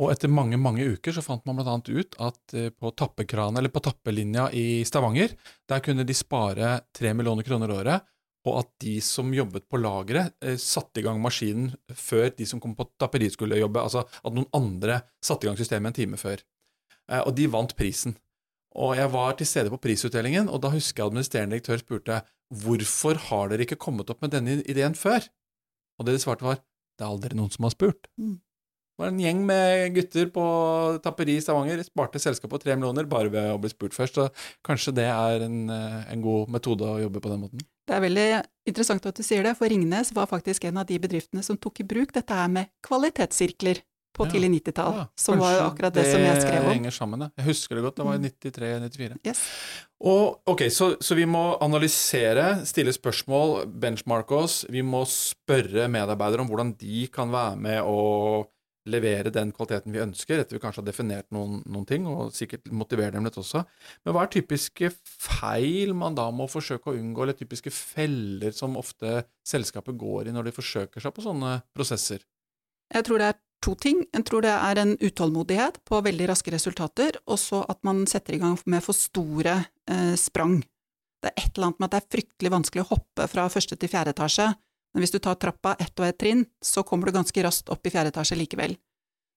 Og 0.00 0.08
etter 0.08 0.30
mange, 0.32 0.56
mange 0.56 0.86
uker 0.94 1.12
så 1.12 1.24
fant 1.24 1.44
man 1.44 1.60
annet 1.60 1.90
ut 1.92 2.16
at 2.24 2.54
eh, 2.56 2.70
på 2.72 2.94
tappekran, 2.96 3.58
eller 3.60 3.72
på 3.72 3.82
tappelinja 3.84 4.46
i 4.56 4.82
Stavanger, 4.88 5.34
der 5.68 5.82
kunne 5.84 6.06
de 6.08 6.16
spare 6.16 6.78
3 6.96 7.12
millioner 7.18 7.44
kroner 7.44 7.74
året, 7.74 8.08
og 8.48 8.58
at 8.58 8.70
de 8.82 8.96
som 9.04 9.28
jobbet 9.34 9.68
på 9.70 9.78
lageret, 9.78 10.32
eh, 10.42 10.56
satte 10.56 11.02
i 11.02 11.04
gang 11.04 11.20
maskinen 11.22 11.74
før 11.92 12.30
de 12.38 12.48
som 12.48 12.62
kom 12.62 12.74
på 12.78 12.88
tapperi 12.98 13.28
skulle 13.30 13.60
jobbe, 13.60 13.84
altså 13.84 14.06
at 14.08 14.32
noen 14.32 14.48
andre 14.56 15.02
satte 15.22 15.46
i 15.46 15.50
gang 15.50 15.60
systemet 15.60 15.92
en 15.92 15.98
time 16.00 16.20
før. 16.20 16.40
Eh, 17.10 17.20
og 17.20 17.34
de 17.36 17.50
vant 17.52 17.76
prisen. 17.76 18.16
Og 18.72 18.94
jeg 18.96 19.12
var 19.12 19.36
til 19.36 19.48
stede 19.48 19.70
på 19.74 19.80
prisutdelingen, 19.84 20.48
og 20.48 20.62
da 20.64 20.72
husker 20.72 21.02
jeg 21.02 21.12
administrerende 21.12 21.58
direktør 21.58 21.82
spurte 21.84 22.22
hvorfor 22.62 23.20
har 23.28 23.52
dere 23.52 23.66
ikke 23.66 23.80
kommet 23.80 24.08
opp 24.12 24.24
med 24.24 24.32
denne 24.32 24.62
ideen 24.64 24.96
før? 24.96 25.28
Og 26.00 26.08
det 26.08 26.16
de 26.16 26.24
svarte 26.24 26.44
var 26.44 26.62
det 26.98 27.04
er 27.04 27.12
aldri 27.12 27.36
noen 27.36 27.52
som 27.52 27.66
har 27.66 27.72
spurt. 27.74 28.08
Mm. 28.20 28.40
Det 29.02 29.08
var 29.08 29.14
en 29.16 29.22
gjeng 29.24 29.38
med 29.48 29.94
gutter 29.96 30.28
på 30.30 30.42
tapperi 31.02 31.34
i 31.34 31.42
Stavanger, 31.42 31.80
sparte 31.82 32.20
selskapet 32.22 32.62
tre 32.62 32.76
millioner 32.78 33.08
bare 33.10 33.32
ved 33.34 33.48
å 33.50 33.58
bli 33.58 33.70
spurt 33.72 33.96
først, 33.96 34.14
så 34.14 34.28
kanskje 34.62 34.94
det 34.94 35.08
er 35.10 35.42
en, 35.48 35.56
eh, 35.74 36.12
en 36.12 36.22
god 36.22 36.48
metode 36.54 36.86
å 36.86 37.00
jobbe 37.02 37.18
på 37.20 37.32
den 37.32 37.40
måten. 37.42 37.64
Det 37.88 37.96
er 37.96 38.04
veldig 38.04 38.26
interessant 38.70 39.04
at 39.10 39.16
du 39.18 39.24
sier 39.26 39.42
det, 39.42 39.56
for 39.58 39.66
Ringnes 39.66 40.12
var 40.14 40.28
faktisk 40.30 40.68
en 40.68 40.78
av 40.78 40.86
de 40.86 41.00
bedriftene 41.02 41.42
som 41.42 41.56
tok 41.58 41.80
i 41.80 41.82
bruk 41.82 42.12
dette 42.14 42.30
her 42.30 42.46
med 42.46 42.70
kvalitetssirkler 42.86 43.82
på 44.14 44.26
Ja. 44.26 44.30
tidlig 44.30 44.50
90-tall, 44.62 44.94
Ja, 44.94 45.06
som 45.16 45.38
var 45.38 45.52
jo 45.56 45.60
akkurat 45.70 45.94
det, 45.94 46.04
som 46.12 46.20
jeg 46.20 46.36
skrev 46.42 46.62
Det 46.62 46.74
henger 46.76 46.90
sammen, 46.94 47.20
ja. 47.20 47.30
Jeg 47.38 47.46
husker 47.46 47.74
det 47.74 47.82
godt, 47.82 47.96
det 47.96 48.04
var 48.04 48.14
i 48.14 48.18
Mm. 48.18 48.30
93-94. 48.30 49.18
Yes. 49.26 49.40
Og, 50.00 50.38
ok, 50.46 50.60
så, 50.70 50.96
så 51.00 51.16
vi 51.16 51.24
må 51.24 51.58
analysere, 51.60 52.64
stille 52.66 52.92
spørsmål, 52.92 53.66
benchmarke 53.66 54.30
oss. 54.32 54.64
Vi 54.70 54.82
må 54.82 55.02
spørre 55.08 55.88
medarbeidere 55.90 56.40
om 56.40 56.48
hvordan 56.48 56.76
de 56.78 57.08
kan 57.08 57.30
være 57.32 57.56
med 57.56 57.82
å 57.82 58.46
levere 58.90 59.30
den 59.34 59.52
kvaliteten 59.54 59.94
vi 59.94 60.02
ønsker, 60.02 60.40
etter 60.42 60.56
vi 60.56 60.62
kanskje 60.62 60.82
har 60.82 60.88
definert 60.88 61.28
noen, 61.34 61.60
noen 61.70 61.86
ting, 61.86 62.08
og 62.10 62.32
sikkert 62.34 62.70
motivere 62.74 63.14
dem 63.14 63.28
litt 63.28 63.38
også. 63.38 63.62
Men 64.02 64.16
hva 64.16 64.24
er 64.24 64.32
typiske 64.34 64.90
feil 65.06 65.94
man 65.98 66.18
da 66.18 66.28
må 66.34 66.48
forsøke 66.50 66.90
å 66.90 66.98
unngå, 66.98 67.22
eller 67.22 67.38
typiske 67.38 67.72
feller 67.74 68.54
som 68.56 68.78
ofte 68.80 69.22
selskapet 69.46 69.98
går 69.98 70.30
i 70.30 70.34
når 70.34 70.50
de 70.50 70.56
forsøker 70.58 71.04
seg 71.04 71.14
på 71.14 71.24
sånne 71.24 71.60
prosesser? 71.76 72.26
Jeg 72.92 73.06
tror 73.06 73.22
det 73.22 73.30
er 73.30 73.40
to 73.62 73.76
ting. 73.78 74.02
Jeg 74.10 74.26
tror 74.28 74.44
det 74.44 74.52
er 74.52 74.82
en 74.82 74.96
utålmodighet 74.98 75.78
på 75.88 76.02
veldig 76.04 76.28
raske 76.32 76.52
resultater, 76.54 77.20
og 77.26 77.38
så 77.40 77.62
at 77.70 77.80
man 77.86 78.04
setter 78.10 78.36
i 78.36 78.42
gang 78.42 78.58
med 78.66 78.84
for 78.84 78.98
store 78.98 79.60
eh, 79.86 80.14
sprang. 80.18 80.58
Det 81.22 81.30
er 81.30 81.38
et 81.38 81.54
eller 81.54 81.70
annet 81.70 81.78
med 81.80 81.88
at 81.88 81.94
det 81.94 82.02
er 82.02 82.12
fryktelig 82.16 82.52
vanskelig 82.56 82.82
å 82.82 82.90
hoppe 82.96 83.28
fra 83.30 83.46
første 83.52 83.78
til 83.78 83.90
fjerde 83.92 84.14
etasje, 84.16 84.48
men 84.92 85.02
hvis 85.04 85.14
du 85.14 85.18
tar 85.22 85.38
trappa 85.40 85.74
ett 85.80 85.98
og 86.00 86.06
ett 86.06 86.18
trinn, 86.20 86.44
så 86.62 86.82
kommer 86.86 87.08
du 87.08 87.16
ganske 87.16 87.44
raskt 87.44 87.70
opp 87.72 87.86
i 87.86 87.92
fjerde 87.94 88.12
etasje 88.12 88.36
likevel. 88.36 88.76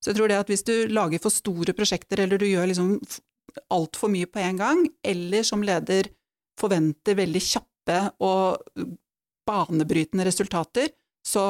Så 0.04 0.12
jeg 0.12 0.20
tror 0.20 0.30
det 0.30 0.40
at 0.42 0.52
hvis 0.52 0.66
du 0.68 0.74
lager 0.92 1.22
for 1.24 1.34
store 1.34 1.74
prosjekter, 1.74 2.20
eller 2.26 2.38
du 2.42 2.46
gjør 2.46 2.68
liksom 2.70 3.00
altfor 3.72 4.12
mye 4.12 4.28
på 4.28 4.42
en 4.44 4.60
gang, 4.60 4.84
eller 5.06 5.46
som 5.48 5.64
leder 5.66 6.12
forventer 6.60 7.18
veldig 7.18 7.42
kjappe 7.42 8.00
og 8.26 8.60
banebrytende 9.48 10.26
resultater, 10.28 10.92
så 11.26 11.46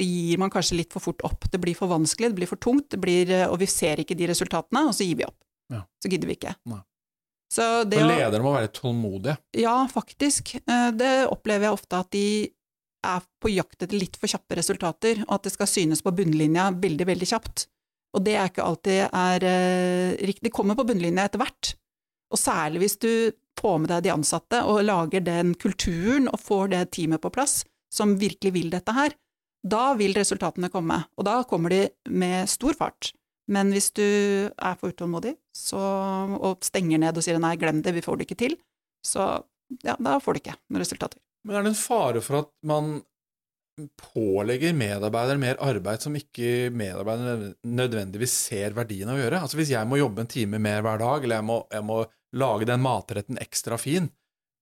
gir 0.00 0.38
man 0.40 0.50
kanskje 0.52 0.78
litt 0.78 0.94
for 0.94 1.04
fort 1.04 1.22
opp. 1.28 1.44
Det 1.52 1.60
blir 1.60 1.76
for 1.76 1.90
vanskelig, 1.90 2.32
det 2.32 2.38
blir 2.40 2.48
for 2.50 2.60
tungt, 2.60 2.88
det 2.94 3.00
blir, 3.02 3.32
og 3.50 3.58
vi 3.60 3.68
ser 3.68 4.00
ikke 4.00 4.16
de 4.16 4.30
resultatene, 4.32 4.86
og 4.88 4.96
så 4.96 5.04
gir 5.06 5.18
vi 5.20 5.26
opp. 5.28 5.36
Ja. 5.70 5.84
Så 6.02 6.10
gidder 6.10 6.30
vi 6.30 6.38
ikke. 6.38 6.54
Nei. 6.70 6.80
Så 7.50 7.66
det 7.90 7.98
Så 7.98 8.06
ledere 8.06 8.42
må 8.44 8.52
være 8.54 8.70
tålmodige. 8.70 9.36
Ja, 9.58 9.74
faktisk. 9.90 10.54
Eh, 10.60 10.90
Det 10.94 11.26
opplever 11.26 11.66
jeg 11.66 11.74
ofte 11.74 11.98
at 11.98 12.10
de 12.14 12.26
er 13.06 13.24
på 13.40 13.50
jakt 13.52 13.82
etter 13.82 13.96
litt 13.96 14.16
for 14.20 14.30
kjappe 14.30 14.58
resultater, 14.58 15.22
og 15.26 15.36
at 15.38 15.46
det 15.46 15.54
skal 15.54 15.70
synes 15.70 16.02
på 16.04 16.12
bunnlinja 16.14 16.70
veldig, 16.76 17.06
veldig 17.08 17.28
kjapt. 17.32 17.66
Og 18.16 18.24
det 18.26 18.34
er 18.36 18.50
ikke 18.50 18.66
alltid 18.66 19.04
er 19.06 19.46
eh, 19.46 20.16
riktig. 20.26 20.48
Det 20.48 20.54
kommer 20.54 20.78
på 20.78 20.86
bunnlinja 20.88 21.28
etter 21.28 21.42
hvert. 21.42 21.74
Og 22.30 22.38
særlig 22.38 22.84
hvis 22.84 22.98
du 23.02 23.12
får 23.60 23.78
med 23.82 23.92
deg 23.92 24.06
de 24.06 24.14
ansatte 24.14 24.62
og 24.66 24.82
lager 24.86 25.22
den 25.24 25.54
kulturen 25.58 26.30
og 26.30 26.40
får 26.42 26.72
det 26.74 26.84
teamet 26.96 27.22
på 27.22 27.32
plass 27.34 27.60
som 27.92 28.16
virkelig 28.18 28.52
vil 28.54 28.70
dette 28.72 28.94
her, 28.94 29.14
da 29.66 29.92
vil 29.98 30.14
resultatene 30.16 30.70
komme. 30.72 31.02
Og 31.18 31.26
da 31.26 31.40
kommer 31.48 31.74
de 31.74 31.82
med 32.08 32.48
stor 32.50 32.76
fart. 32.78 33.12
Men 33.50 33.72
hvis 33.74 33.90
du 33.96 34.04
er 34.06 34.76
for 34.78 34.94
utålmodig 34.94 35.34
så, 35.56 35.80
og 36.38 36.62
stenger 36.64 37.02
ned 37.02 37.18
og 37.18 37.26
sier 37.26 37.40
nei, 37.42 37.56
glem 37.58 37.82
det, 37.82 37.96
vi 37.96 38.04
får 38.04 38.20
det 38.20 38.28
ikke 38.28 38.42
til, 38.44 38.54
så 39.06 39.32
ja, 39.82 39.96
da 39.98 40.18
får 40.22 40.36
du 40.36 40.42
ikke 40.42 40.56
noen 40.70 40.84
resultater. 40.84 41.18
Men 41.46 41.56
er 41.56 41.64
det 41.64 41.72
en 41.72 41.80
fare 41.80 42.22
for 42.24 42.42
at 42.42 42.50
man 42.66 42.98
pålegger 43.96 44.74
medarbeidere 44.76 45.40
mer 45.40 45.60
arbeid 45.64 46.02
som 46.04 46.16
ikke 46.18 46.68
medarbeiderne 46.76 47.54
nødvendigvis 47.64 48.34
ser 48.50 48.76
verdien 48.76 49.08
av 49.08 49.16
å 49.16 49.22
gjøre? 49.22 49.42
Altså 49.46 49.60
Hvis 49.60 49.72
jeg 49.72 49.88
må 49.88 50.00
jobbe 50.00 50.24
en 50.24 50.30
time 50.30 50.60
mer 50.60 50.84
hver 50.84 51.00
dag, 51.00 51.24
eller 51.24 51.40
jeg 51.40 51.48
må, 51.48 51.58
jeg 51.72 51.86
må 51.88 52.00
lage 52.40 52.68
den 52.68 52.84
matretten 52.84 53.40
ekstra 53.40 53.80
fin, 53.80 54.10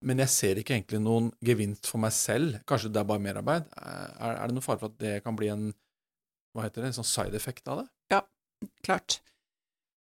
men 0.07 0.23
jeg 0.23 0.31
ser 0.31 0.61
ikke 0.61 0.77
egentlig 0.77 1.03
noen 1.03 1.33
gevinst 1.43 1.91
for 1.91 1.99
meg 2.05 2.15
selv, 2.15 2.61
kanskje 2.69 2.93
det 2.95 3.03
er 3.03 3.11
bare 3.11 3.25
merarbeid, 3.25 3.67
er, 3.75 4.35
er 4.37 4.45
det 4.47 4.55
noen 4.55 4.67
fare 4.69 4.79
for 4.85 4.93
at 4.93 5.01
det 5.03 5.17
kan 5.25 5.39
bli 5.39 5.51
en 5.51 5.71
hva 6.55 6.65
heter 6.65 6.85
det, 6.85 6.93
en 6.93 7.01
sånn 7.01 7.07
side 7.11 7.37
effect 7.39 7.67
av 7.71 7.83
det? 7.83 7.89
Ja, 8.15 8.23
Klart. 8.83 9.21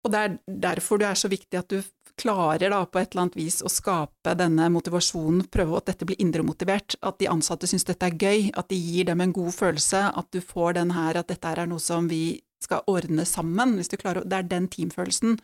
Og 0.05 0.13
det 0.13 0.21
er 0.21 0.35
derfor 0.67 1.01
det 1.01 1.09
er 1.09 1.19
så 1.19 1.31
viktig 1.33 1.59
at 1.59 1.71
du 1.73 1.81
klarer 2.21 2.71
da 2.71 2.85
på 2.87 3.01
et 3.01 3.13
eller 3.13 3.25
annet 3.27 3.37
vis 3.39 3.61
å 3.67 3.71
skape 3.73 4.35
denne 4.39 4.69
motivasjonen, 4.71 5.47
prøve 5.51 5.81
at 5.81 5.89
dette 5.91 6.07
blir 6.07 6.21
indremotivert, 6.23 6.95
at 7.03 7.19
de 7.19 7.27
ansatte 7.31 7.67
syns 7.71 7.87
dette 7.89 8.07
er 8.07 8.15
gøy, 8.21 8.51
at 8.55 8.69
de 8.71 8.79
gir 8.79 9.09
dem 9.11 9.21
en 9.25 9.33
god 9.35 9.55
følelse, 9.57 10.05
at 10.15 10.29
du 10.31 10.41
får 10.41 10.77
den 10.79 10.95
her 10.95 11.19
at 11.21 11.29
dette 11.33 11.51
er 11.51 11.67
noe 11.67 11.83
som 11.83 12.07
vi 12.09 12.41
skal 12.63 12.85
ordne 12.89 13.27
sammen, 13.29 13.75
hvis 13.77 13.91
du 13.93 13.99
klarer 14.01 14.23
å 14.23 14.29
Det 14.29 14.39
er 14.39 14.47
den 14.49 14.69
teamfølelsen. 14.73 15.35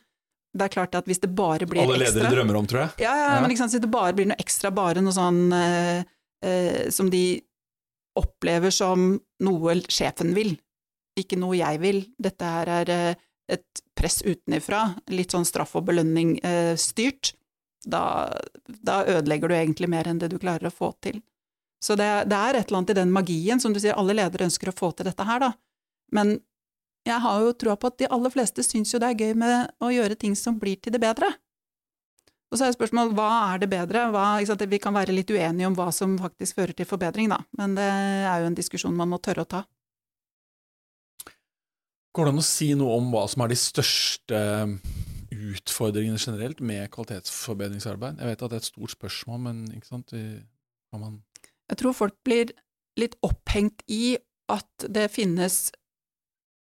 Det 0.56 0.64
er 0.66 0.72
klart 0.72 0.94
at 0.98 1.06
hvis 1.06 1.20
det 1.22 1.30
bare 1.36 1.66
blir 1.68 1.82
ekstra 1.82 1.94
Alle 1.94 2.06
ekstra 2.06 2.20
ledere 2.22 2.34
drømmer 2.38 2.56
om, 2.58 2.66
tror 2.66 2.80
jeg. 2.80 2.90
Ja, 3.04 3.12
ja, 3.18 3.26
Ja. 3.34 3.40
men 3.40 3.50
ikke 3.50 3.62
sant, 3.64 3.74
hvis 3.74 3.84
det 3.84 3.90
bare 3.90 4.14
blir 4.16 4.26
noe 4.30 4.40
ekstra, 4.40 4.70
bare 4.74 5.02
noe 5.04 5.12
sånn 5.14 5.52
eh, 5.52 6.04
eh, 6.42 6.90
som 6.90 7.10
de 7.10 7.40
opplever 8.18 8.72
som 8.74 9.20
noe 9.46 9.74
sjefen 9.86 10.34
vil, 10.34 10.56
ikke 11.18 11.38
noe 11.38 11.58
jeg 11.58 11.80
vil. 11.82 12.00
Dette 12.18 12.44
her 12.56 12.72
er 12.80 12.90
eh, 12.90 13.14
et 13.50 13.82
press 13.98 14.20
utenifra, 14.22 14.94
litt 15.12 15.34
sånn 15.34 15.48
straff 15.48 15.76
og 15.78 15.88
belønning 15.90 16.36
eh, 16.46 16.74
styrt. 16.80 17.34
Da, 17.80 18.28
da 18.66 19.00
ødelegger 19.08 19.48
du 19.48 19.56
egentlig 19.56 19.88
mer 19.88 20.08
enn 20.08 20.20
det 20.20 20.28
du 20.32 20.38
klarer 20.40 20.68
å 20.68 20.74
få 20.74 20.92
til. 21.04 21.22
Så 21.80 21.96
det, 21.96 22.08
det 22.28 22.36
er 22.36 22.58
et 22.58 22.68
eller 22.68 22.82
annet 22.82 22.92
i 22.92 22.98
den 22.98 23.12
magien, 23.12 23.60
som 23.60 23.72
du 23.72 23.80
sier, 23.80 23.96
alle 23.96 24.16
ledere 24.18 24.46
ønsker 24.50 24.68
å 24.68 24.76
få 24.76 24.92
til 24.92 25.08
dette 25.08 25.24
her, 25.24 25.40
da. 25.40 25.54
Men 26.12 26.36
jeg 27.08 27.22
har 27.24 27.40
jo 27.40 27.54
troa 27.56 27.78
på 27.80 27.88
at 27.88 28.00
de 28.02 28.10
aller 28.12 28.32
fleste 28.32 28.64
syns 28.66 28.92
jo 28.92 29.00
det 29.00 29.14
er 29.14 29.22
gøy 29.24 29.38
med 29.40 29.70
å 29.80 29.88
gjøre 29.94 30.18
ting 30.20 30.36
som 30.36 30.58
blir 30.60 30.76
til 30.76 30.92
det 30.92 31.00
bedre. 31.00 31.30
Og 32.50 32.58
så 32.58 32.66
er 32.66 32.74
spørsmålet 32.74 33.14
hva 33.16 33.30
er 33.52 33.62
det 33.62 33.70
bedre? 33.70 34.08
Hva? 34.12 34.24
Vi 34.42 34.82
kan 34.82 34.96
være 34.96 35.14
litt 35.14 35.30
uenige 35.30 35.68
om 35.70 35.76
hva 35.78 35.88
som 35.94 36.18
faktisk 36.20 36.58
fører 36.58 36.76
til 36.76 36.88
forbedring, 36.88 37.30
da, 37.30 37.38
men 37.56 37.76
det 37.78 37.86
er 37.86 38.42
jo 38.42 38.50
en 38.50 38.58
diskusjon 38.58 38.96
man 38.96 39.12
må 39.12 39.20
tørre 39.22 39.46
å 39.46 39.50
ta. 39.56 39.62
Går 42.16 42.26
det 42.26 42.32
an 42.34 42.42
å 42.42 42.46
si 42.46 42.72
noe 42.78 42.96
om 42.98 43.12
hva 43.12 43.26
som 43.30 43.44
er 43.44 43.52
de 43.52 43.58
største 43.58 44.38
utfordringene 45.30 46.18
generelt 46.18 46.62
med 46.64 46.90
kvalitetsforbedringsarbeid? 46.94 48.18
Jeg 48.18 48.32
vet 48.32 48.42
at 48.42 48.50
det 48.50 48.58
er 48.58 48.64
et 48.64 48.70
stort 48.72 48.94
spørsmål, 48.96 49.44
men 49.46 49.60
ikke 49.76 49.92
sant? 49.92 50.14
Man 50.90 51.20
Jeg 51.70 51.78
tror 51.78 51.94
folk 51.94 52.16
blir 52.26 52.50
litt 52.98 53.14
opphengt 53.22 53.84
i 53.86 54.16
at 54.50 54.88
det 54.90 55.06
finnes 55.14 55.68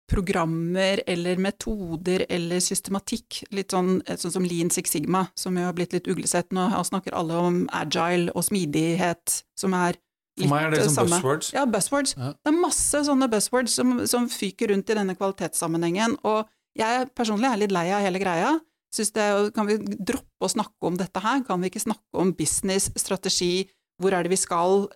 programmer 0.09 1.01
eller 1.09 1.37
metoder 1.41 2.25
eller 2.29 2.61
systematikk, 2.63 3.43
litt 3.53 3.73
sånn, 3.73 3.99
sånn 4.05 4.33
som 4.33 4.45
Lean 4.45 4.71
Six 4.73 4.95
Sigma, 4.95 5.27
som 5.37 5.57
jo 5.57 5.67
har 5.67 5.75
blitt 5.77 5.93
litt 5.93 6.09
uglesett 6.09 6.53
nå. 6.55 6.67
Her 6.73 6.85
snakker 6.87 7.17
alle 7.17 7.37
om 7.37 7.59
agile 7.77 8.33
og 8.33 8.45
smidighet, 8.47 9.41
som 9.59 9.75
er 9.77 9.99
For 10.39 10.51
meg 10.51 10.67
er 10.67 10.75
det 10.75 10.85
som 10.87 11.09
buzzwords. 11.09 11.51
Ja, 11.55 11.65
buzzwords. 11.69 12.15
Ja. 12.17 12.31
Det 12.37 12.51
er 12.51 12.57
masse 12.57 13.03
sånne 13.07 13.29
buzzwords 13.31 13.75
som, 13.79 13.97
som 14.09 14.29
fyker 14.31 14.73
rundt 14.73 14.89
i 14.89 14.97
denne 14.97 15.15
kvalitetssammenhengen, 15.19 16.17
og 16.27 16.49
jeg 16.79 17.09
personlig 17.17 17.49
er 17.49 17.61
litt 17.63 17.75
lei 17.75 17.87
av 17.91 18.05
hele 18.05 18.21
greia. 18.21 18.53
Synes 18.95 19.13
det, 19.13 19.25
kan 19.53 19.67
vi 19.69 19.77
droppe 19.77 20.47
å 20.47 20.49
snakke 20.49 20.89
om 20.89 20.97
dette 20.97 21.21
her? 21.21 21.43
Kan 21.45 21.61
vi 21.61 21.69
ikke 21.69 21.83
snakke 21.83 22.21
om 22.23 22.31
business, 22.37 22.89
strategi, 22.97 23.67
hvor 24.01 24.15
er 24.15 24.25
det 24.25 24.33
vi 24.33 24.39
skal, 24.39 24.87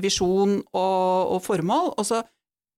visjon 0.00 0.60
og, 0.72 1.34
og 1.34 1.42
formål, 1.44 1.92
og 1.98 2.08
så 2.08 2.22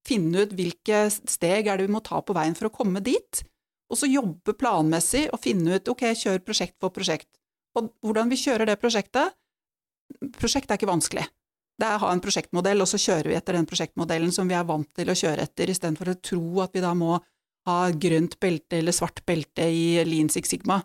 finne 0.05 0.45
ut 0.45 0.55
hvilke 0.57 1.07
steg 1.13 1.69
er 1.69 1.79
det 1.79 1.87
vi 1.87 1.95
må 1.95 2.03
ta 2.05 2.21
på 2.25 2.35
veien 2.37 2.57
for 2.59 2.69
å 2.69 2.75
komme 2.75 3.03
dit, 3.05 3.45
og 3.93 4.01
så 4.01 4.09
jobbe 4.11 4.57
planmessig 4.59 5.29
og 5.31 5.41
finne 5.45 5.79
ut 5.79 5.89
ok, 5.93 6.09
kjør 6.19 6.43
prosjekt 6.45 6.77
for 6.83 6.93
prosjekt. 6.95 7.31
Og 7.79 7.93
hvordan 8.05 8.31
vi 8.33 8.41
kjører 8.41 8.71
det 8.71 8.81
prosjektet 8.83 9.35
Prosjekt 10.37 10.69
er 10.71 10.77
ikke 10.77 10.91
vanskelig. 10.91 11.23
Det 11.81 11.87
er 11.89 11.97
å 11.99 12.03
ha 12.05 12.11
en 12.15 12.23
prosjektmodell, 12.23 12.81
og 12.85 12.87
så 12.87 12.99
kjører 13.03 13.33
vi 13.33 13.37
etter 13.39 13.57
den 13.59 13.67
prosjektmodellen 13.67 14.31
som 14.35 14.47
vi 14.51 14.55
er 14.55 14.67
vant 14.69 14.87
til 14.95 15.09
å 15.11 15.17
kjøre 15.19 15.43
etter, 15.43 15.73
istedenfor 15.73 16.13
å 16.13 16.19
tro 16.23 16.61
at 16.63 16.75
vi 16.77 16.83
da 16.85 16.93
må 16.95 17.17
ha 17.67 17.79
grønt 17.91 18.37
belte 18.43 18.79
eller 18.79 18.93
svart 18.95 19.23
belte 19.27 19.65
i 19.73 20.05
Lean 20.07 20.29
Six 20.31 20.53
Sigma. 20.53 20.83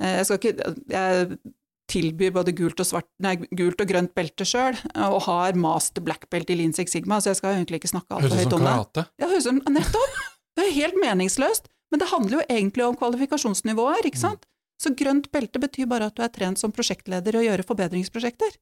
Eh, 0.00 0.18
Jeg 0.18 0.26
skal 0.26 0.40
ikke 0.42 0.74
Jeg 0.92 1.38
tilbyr 1.86 2.32
både 2.34 2.50
gult 2.58 2.80
og, 2.82 2.86
svart, 2.88 3.06
nei, 3.22 3.36
gult 3.54 3.80
og 3.80 3.86
grønt 3.86 4.10
belte 4.14 4.44
sjøl, 4.44 4.74
og 5.06 5.20
har 5.28 5.54
master 5.54 6.02
black 6.02 6.26
belt 6.28 6.50
i 6.50 6.56
Lean 6.58 6.74
Six 6.74 6.90
Sigma, 6.92 7.20
så 7.22 7.30
jeg 7.30 7.38
skal 7.38 7.54
egentlig 7.54 7.78
ikke 7.80 7.92
snakke 7.94 8.10
altfor 8.18 8.34
Høres 8.34 8.40
ut 8.40 8.42
høyt 8.42 8.50
som 8.50 8.60
om 8.60 8.66
det. 8.66 8.72
karate. 8.74 9.04
Ja, 9.22 9.28
høres 9.30 9.46
ut 9.46 9.50
som 9.52 9.60
Nettopp! 9.72 10.18
Det 10.56 10.64
er 10.66 10.72
helt 10.82 10.98
meningsløst. 11.00 11.70
Men 11.94 12.00
det 12.02 12.08
handler 12.10 12.40
jo 12.40 12.44
egentlig 12.50 12.82
om 12.82 12.96
kvalifikasjonsnivåer, 12.98 14.08
ikke 14.08 14.18
sant? 14.18 14.42
Så 14.82 14.90
grønt 14.98 15.28
belte 15.30 15.60
betyr 15.62 15.86
bare 15.86 16.08
at 16.10 16.16
du 16.18 16.22
er 16.26 16.32
trent 16.34 16.58
som 16.58 16.72
prosjektleder 16.74 17.38
å 17.38 17.44
gjøre 17.44 17.62
forbedringsprosjekter. 17.68 18.56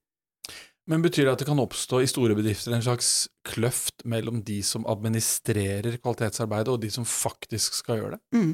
Men 0.91 1.05
betyr 1.05 1.25
det 1.25 1.33
at 1.33 1.41
det 1.41 1.49
kan 1.49 1.63
oppstå 1.63 2.03
i 2.05 2.09
store 2.11 2.35
bedrifter 2.37 2.75
en 2.77 2.85
slags 2.85 3.29
kløft 3.49 4.05
mellom 4.05 4.43
de 4.45 4.59
som 4.67 4.85
administrerer 4.91 5.97
kvalitetsarbeidet, 5.97 6.75
og 6.75 6.83
de 6.83 6.91
som 6.93 7.07
faktisk 7.09 7.79
skal 7.79 8.03
gjøre 8.03 8.19
det? 8.19 8.21
Mm. 8.37 8.53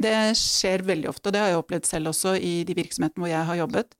Det 0.00 0.14
skjer 0.40 0.86
veldig 0.88 1.10
ofte, 1.12 1.28
og 1.28 1.36
det 1.36 1.42
har 1.42 1.52
jeg 1.52 1.60
opplevd 1.60 1.90
selv 1.90 2.10
også 2.10 2.34
i 2.40 2.54
de 2.66 2.76
virksomhetene 2.76 3.22
hvor 3.22 3.30
jeg 3.30 3.48
har 3.50 3.60
jobbet. 3.60 3.92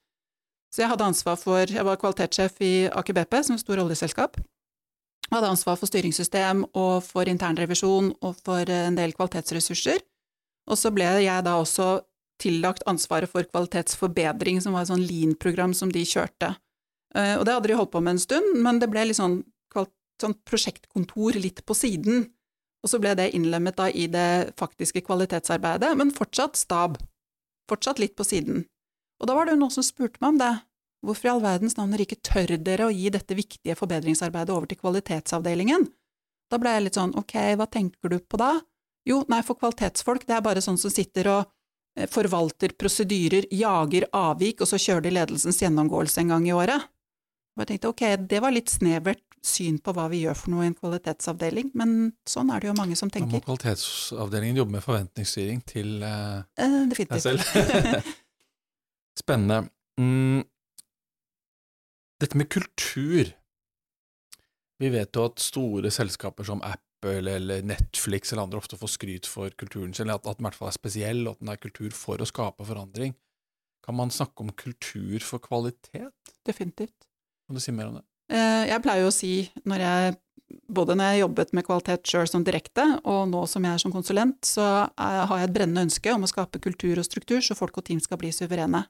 Så 0.75 0.83
jeg 0.83 0.91
hadde 0.91 1.07
ansvar 1.07 1.37
for, 1.39 1.71
jeg 1.71 1.87
var 1.87 2.01
kvalitetssjef 2.01 2.57
i 2.67 2.73
Aker 2.91 3.15
BP, 3.21 3.37
som 3.47 3.61
stort 3.61 3.85
oljeselskap. 3.85 4.41
Jeg 5.29 5.37
hadde 5.37 5.53
ansvar 5.53 5.79
for 5.79 5.89
styringssystem 5.89 6.65
og 6.73 7.05
for 7.07 7.29
internrevisjon 7.31 8.11
og 8.25 8.35
for 8.45 8.73
en 8.73 8.99
del 8.99 9.15
kvalitetsressurser. 9.15 10.03
Og 10.67 10.81
så 10.81 10.91
ble 10.97 11.07
jeg 11.23 11.47
da 11.47 11.59
også 11.61 12.01
tillagt 12.43 12.83
ansvaret 12.91 13.31
for 13.31 13.47
kvalitetsforbedring, 13.47 14.59
som 14.65 14.75
var 14.75 14.85
et 14.85 14.91
sånn 14.91 15.05
lean-program 15.07 15.77
som 15.77 15.93
de 15.93 16.03
kjørte. 16.09 16.55
Eh, 17.17 17.37
Og 17.39 17.45
det 17.47 17.55
hadde 17.55 17.71
de 17.71 17.79
holdt 17.79 17.93
på 17.95 18.03
med 18.03 18.17
en 18.17 18.23
stund, 18.23 18.57
men 18.63 18.81
det 18.83 18.91
ble 18.91 19.07
litt 19.07 19.21
sånn, 19.21 19.43
sånn 20.21 20.37
prosjektkontor 20.47 21.39
litt 21.39 21.65
på 21.67 21.75
siden. 21.75 22.29
Og 22.85 22.91
så 22.91 23.01
ble 23.01 23.15
det 23.17 23.33
innlemmet 23.35 23.79
da 23.79 23.89
i 23.89 24.07
det 24.07 24.53
faktiske 24.61 25.01
kvalitetsarbeidet, 25.07 25.95
men 25.97 26.13
fortsatt 26.13 26.59
stab. 26.61 26.99
Fortsatt 27.71 27.99
litt 27.99 28.15
på 28.17 28.27
siden. 28.29 28.67
Og 29.21 29.27
da 29.31 29.35
var 29.35 29.47
det 29.47 29.55
jo 29.55 29.63
noen 29.63 29.73
som 29.73 29.87
spurte 29.87 30.21
meg 30.21 30.35
om 30.35 30.39
det. 30.43 30.53
Hvorfor 31.05 31.29
i 31.29 31.33
all 31.33 31.43
verdens 31.45 31.77
navn 31.77 31.97
ikke 32.01 32.21
tør 32.25 32.55
dere 32.61 32.89
å 32.89 32.93
gi 32.93 33.11
dette 33.13 33.37
viktige 33.37 33.77
forbedringsarbeidet 33.77 34.53
over 34.53 34.69
til 34.69 34.81
kvalitetsavdelingen? 34.81 35.89
Da 36.53 36.61
ble 36.61 36.75
jeg 36.75 36.85
litt 36.87 36.99
sånn, 36.99 37.17
ok, 37.17 37.35
hva 37.59 37.67
tenker 37.71 38.13
du 38.13 38.19
på 38.21 38.41
da? 38.41 38.59
Jo, 39.09 39.23
nei, 39.29 39.41
for 39.45 39.59
kvalitetsfolk, 39.61 40.25
det 40.29 40.37
er 40.39 40.45
bare 40.45 40.63
sånn 40.65 40.79
som 40.81 40.93
sitter 40.93 41.29
og 41.33 41.51
eh, 41.97 42.09
forvalter 42.09 42.73
prosedyrer, 42.77 43.49
jager 43.53 44.07
avvik, 44.17 44.63
og 44.65 44.69
så 44.71 44.81
kjører 44.81 45.05
de 45.05 45.13
ledelsens 45.17 45.61
gjennomgåelse 45.61 46.23
en 46.23 46.33
gang 46.37 46.49
i 46.49 46.55
året. 46.57 46.89
Og 47.55 47.63
jeg 47.63 47.71
tenkte, 47.71 47.91
ok, 47.93 48.03
det 48.31 48.41
var 48.43 48.55
litt 48.55 48.73
snevert 48.73 49.23
syn 49.45 49.77
på 49.85 49.93
hva 49.95 50.09
vi 50.11 50.23
gjør 50.25 50.39
for 50.39 50.55
noe 50.55 50.65
i 50.65 50.71
en 50.71 50.77
kvalitetsavdeling, 50.79 51.71
men 51.79 51.93
sånn 52.29 52.51
er 52.51 52.63
det 52.63 52.71
jo 52.71 52.77
mange 52.79 52.97
som 52.99 53.13
Da 53.13 53.23
må 53.29 53.43
kvalitetsavdelingen 53.45 54.59
jobbe 54.63 54.77
med 54.79 54.85
forventningsstyring 54.85 55.61
til 55.69 56.01
uh, 56.03 56.43
Eh, 56.59 56.81
deg 56.91 57.21
selv. 57.23 57.45
Spennende. 59.23 59.69
Mm. 60.01 60.43
Dette 62.25 62.41
med 62.41 62.51
kultur. 62.51 63.31
Vi 64.83 64.91
vet 64.91 65.15
jo 65.15 65.29
at 65.29 65.43
store 65.43 65.93
selskaper 65.95 66.49
som 66.49 66.65
Apple 66.67 67.35
eller 67.37 67.63
Netflix 67.63 68.33
eller 68.33 68.49
andre 68.49 68.59
ofte 68.59 68.81
får 68.81 68.95
skryt 68.97 69.31
for 69.31 69.55
kulturen 69.61 69.95
sin, 69.95 70.11
at, 70.11 70.27
at 70.27 70.41
den 70.41 70.47
i 70.47 70.49
hvert 70.49 70.59
fall 70.59 70.73
er 70.73 70.79
spesiell, 70.79 71.27
og 71.29 71.37
at 71.37 71.45
den 71.45 71.53
er 71.53 71.63
kultur 71.63 71.95
for 71.95 72.19
å 72.19 72.27
skape 72.27 72.67
forandring. 72.67 73.15
Kan 73.85 74.01
man 74.01 74.11
snakke 74.11 74.41
om 74.43 74.55
kultur 74.57 75.21
for 75.23 75.43
kvalitet? 75.45 76.33
Definitivt. 76.49 77.05
Kan 77.55 77.61
du 77.61 77.63
si 77.63 77.73
mer 77.73 77.87
om 77.87 77.95
det? 78.01 78.05
Eh, 78.35 78.67
Jeg 78.73 78.83
pleier 78.83 79.05
jo 79.05 79.11
å 79.13 79.15
si, 79.15 79.33
når 79.65 79.79
jeg, 79.85 80.17
både 80.75 80.97
når 80.99 81.13
jeg 81.13 81.21
jobbet 81.21 81.53
med 81.55 81.67
kvalitet 81.69 82.11
sjøl 82.11 82.27
som 82.27 82.43
direkte, 82.45 82.83
og 83.07 83.29
nå 83.31 83.45
som 83.47 83.63
jeg 83.63 83.77
er 83.77 83.83
som 83.83 83.93
konsulent, 83.95 84.41
så 84.43 84.91
er- 84.99 85.27
har 85.27 85.39
jeg 85.39 85.49
et 85.51 85.55
brennende 85.55 85.87
ønske 85.87 86.15
om 86.15 86.25
å 86.25 86.31
skape 86.33 86.59
kultur 86.61 86.99
og 86.99 87.05
struktur, 87.05 87.39
så 87.39 87.55
folk 87.55 87.79
og 87.79 87.85
team 87.85 88.01
skal 88.01 88.19
bli 88.19 88.33
suverene. 88.33 88.87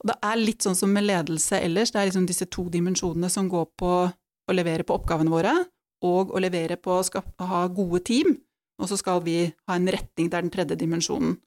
Og 0.00 0.06
det 0.08 0.16
er 0.22 0.36
litt 0.36 0.60
sånn 0.64 0.74
som 0.76 0.92
med 0.92 1.04
ledelse 1.04 1.60
ellers, 1.60 1.90
det 1.92 2.00
er 2.00 2.10
liksom 2.10 2.26
disse 2.26 2.48
to 2.50 2.64
dimensjonene 2.70 3.30
som 3.30 3.48
går 3.50 3.66
på 3.76 4.12
å 4.48 4.54
levere 4.54 4.84
på 4.84 4.98
oppgavene 4.98 5.30
våre, 5.30 5.66
og 6.02 6.30
å 6.30 6.40
levere 6.40 6.76
på 6.76 6.90
å 6.98 7.46
ha 7.46 7.68
gode 7.68 8.04
team, 8.04 8.40
og 8.80 8.88
så 8.88 8.96
skal 8.98 9.20
vi 9.20 9.52
ha 9.68 9.74
en 9.74 9.86
retning, 9.86 10.30
det 10.30 10.34
er 10.34 10.42
den 10.42 10.50
tredje 10.50 10.76
dimensjonen. 10.78 11.38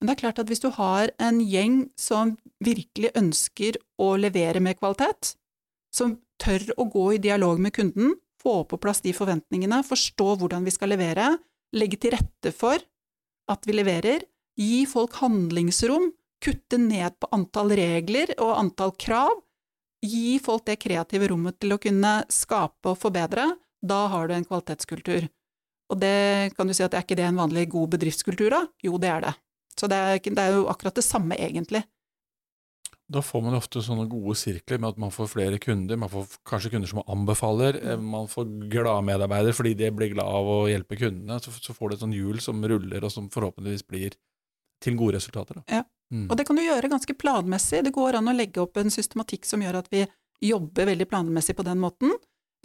Men 0.00 0.06
det 0.06 0.16
er 0.16 0.22
klart 0.32 0.38
at 0.40 0.46
hvis 0.46 0.60
du 0.60 0.70
har 0.70 1.10
en 1.20 1.38
gjeng 1.38 1.90
som 1.96 2.36
virkelig 2.64 3.12
ønsker 3.14 3.76
å 4.00 4.18
levere 4.18 4.58
med 4.60 4.80
kvalitet, 4.80 5.36
som 5.94 6.16
tør 6.42 6.64
å 6.80 6.86
gå 6.90 7.06
i 7.16 7.22
dialog 7.22 7.60
med 7.62 7.74
kunden, 7.76 8.16
få 8.42 8.62
på 8.66 8.78
plass 8.82 9.02
de 9.04 9.12
forventningene, 9.14 9.82
forstå 9.86 10.34
hvordan 10.40 10.66
vi 10.66 10.74
skal 10.74 10.90
levere, 10.94 11.28
legge 11.76 12.00
til 12.00 12.16
rette 12.16 12.52
for 12.56 12.82
at 13.52 13.68
vi 13.68 13.76
leverer, 13.76 14.24
gi 14.58 14.82
folk 14.88 15.14
handlingsrom, 15.22 16.10
kutte 16.42 16.78
ned 16.80 17.14
på 17.22 17.30
antall 17.34 17.70
regler 17.78 18.34
og 18.40 18.56
antall 18.58 18.94
krav, 18.98 19.36
gi 20.02 20.40
folk 20.42 20.66
det 20.66 20.80
kreative 20.82 21.28
rommet 21.30 21.60
til 21.62 21.76
å 21.76 21.80
kunne 21.82 22.16
skape 22.32 22.90
og 22.90 22.98
forbedre, 22.98 23.52
da 23.82 24.00
har 24.10 24.28
du 24.28 24.34
en 24.34 24.46
kvalitetskultur. 24.46 25.28
Og 25.92 25.98
det 26.00 26.54
kan 26.56 26.66
du 26.66 26.74
si 26.74 26.84
at 26.84 26.94
er 26.96 27.04
ikke 27.04 27.18
det 27.18 27.28
en 27.28 27.38
vanlig 27.38 27.68
god 27.70 27.94
bedriftskultur, 27.94 28.48
da? 28.54 28.62
Jo, 28.82 28.96
det 28.98 29.10
er 29.12 29.26
det. 29.26 29.32
Så 29.78 29.88
det 29.90 29.98
er, 29.98 30.20
det 30.22 30.42
er 30.42 30.56
jo 30.56 30.68
akkurat 30.70 30.96
det 30.96 31.04
samme, 31.04 31.36
egentlig. 31.36 31.82
Da 33.12 33.20
får 33.22 33.42
man 33.44 33.56
ofte 33.58 33.82
sånne 33.84 34.06
gode 34.10 34.34
sirkler 34.40 34.80
med 34.80 34.94
at 34.94 35.00
man 35.02 35.12
får 35.12 35.30
flere 35.34 35.58
kunder, 35.60 35.98
man 36.00 36.10
får 36.12 36.38
kanskje 36.48 36.72
kunder 36.72 36.88
som 36.88 37.02
anbefaler, 37.04 37.78
eh, 37.82 38.00
man 38.00 38.28
får 38.30 38.46
glade 38.72 39.04
medarbeidere 39.08 39.56
fordi 39.56 39.74
de 39.78 39.90
blir 39.92 40.14
glad 40.14 40.28
av 40.40 40.48
å 40.48 40.58
hjelpe 40.70 40.96
kundene, 41.00 41.40
så, 41.42 41.52
så 41.52 41.76
får 41.76 41.90
du 41.90 41.96
et 41.96 42.04
sånt 42.06 42.16
hjul 42.16 42.40
som 42.44 42.62
ruller, 42.64 43.04
og 43.04 43.12
som 43.12 43.28
forhåpentligvis 43.32 43.84
blir 43.90 44.16
til 44.82 44.96
gode 44.98 45.18
resultater. 45.18 45.60
Ja. 45.70 45.84
Mm. 46.12 46.26
Og 46.28 46.36
det 46.36 46.46
kan 46.48 46.58
du 46.58 46.64
gjøre 46.64 46.90
ganske 46.92 47.14
planmessig. 47.16 47.84
Det 47.86 47.94
går 47.94 48.18
an 48.18 48.28
å 48.28 48.36
legge 48.36 48.60
opp 48.60 48.76
en 48.76 48.92
systematikk 48.92 49.46
som 49.48 49.62
gjør 49.64 49.80
at 49.80 49.88
vi 49.92 50.04
jobber 50.44 50.90
veldig 50.90 51.08
planmessig 51.08 51.56
på 51.56 51.64
den 51.66 51.80
måten. 51.80 52.12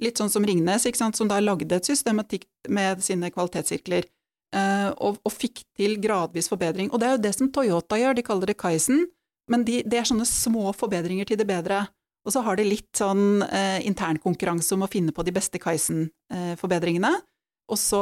Litt 0.02 0.20
sånn 0.20 0.32
som 0.34 0.46
Ringnes, 0.46 0.86
som 1.00 1.30
da 1.30 1.40
lagde 1.42 1.78
et 1.78 1.88
systematikk 1.88 2.46
med 2.70 3.02
sine 3.06 3.32
kvalitetssirkler, 3.34 4.10
eh, 4.54 4.90
og, 4.98 5.22
og, 5.24 5.32
fikk 5.34 5.64
til 5.78 5.96
gradvis 6.02 6.52
forbedring. 6.52 6.92
Og 6.92 7.02
det 7.02 7.08
er 7.08 7.16
jo 7.16 7.24
det 7.24 7.34
som 7.38 7.52
Toyota 7.54 7.98
gjør, 8.02 8.18
de 8.18 8.26
kaller 8.26 8.52
det 8.52 8.60
Kaizen, 8.60 9.08
men 9.50 9.64
de, 9.68 9.82
det 9.84 10.00
er 10.02 10.08
sånne 10.10 10.26
små 10.28 10.74
forbedringer 10.76 11.26
til 11.30 11.38
det 11.40 11.48
bedre. 11.48 11.86
Og 12.28 12.34
så 12.36 12.42
har 12.44 12.58
de 12.60 12.66
litt 12.68 12.92
sånn 13.00 13.42
eh, 13.48 13.80
internkonkurranse 13.88 14.74
om 14.76 14.84
å 14.84 14.90
finne 14.92 15.14
på 15.16 15.24
de 15.24 15.32
beste 15.32 15.60
Kaizen-forbedringene, 15.64 17.14
eh, 17.16 17.24
og 17.72 17.80
så 17.80 18.02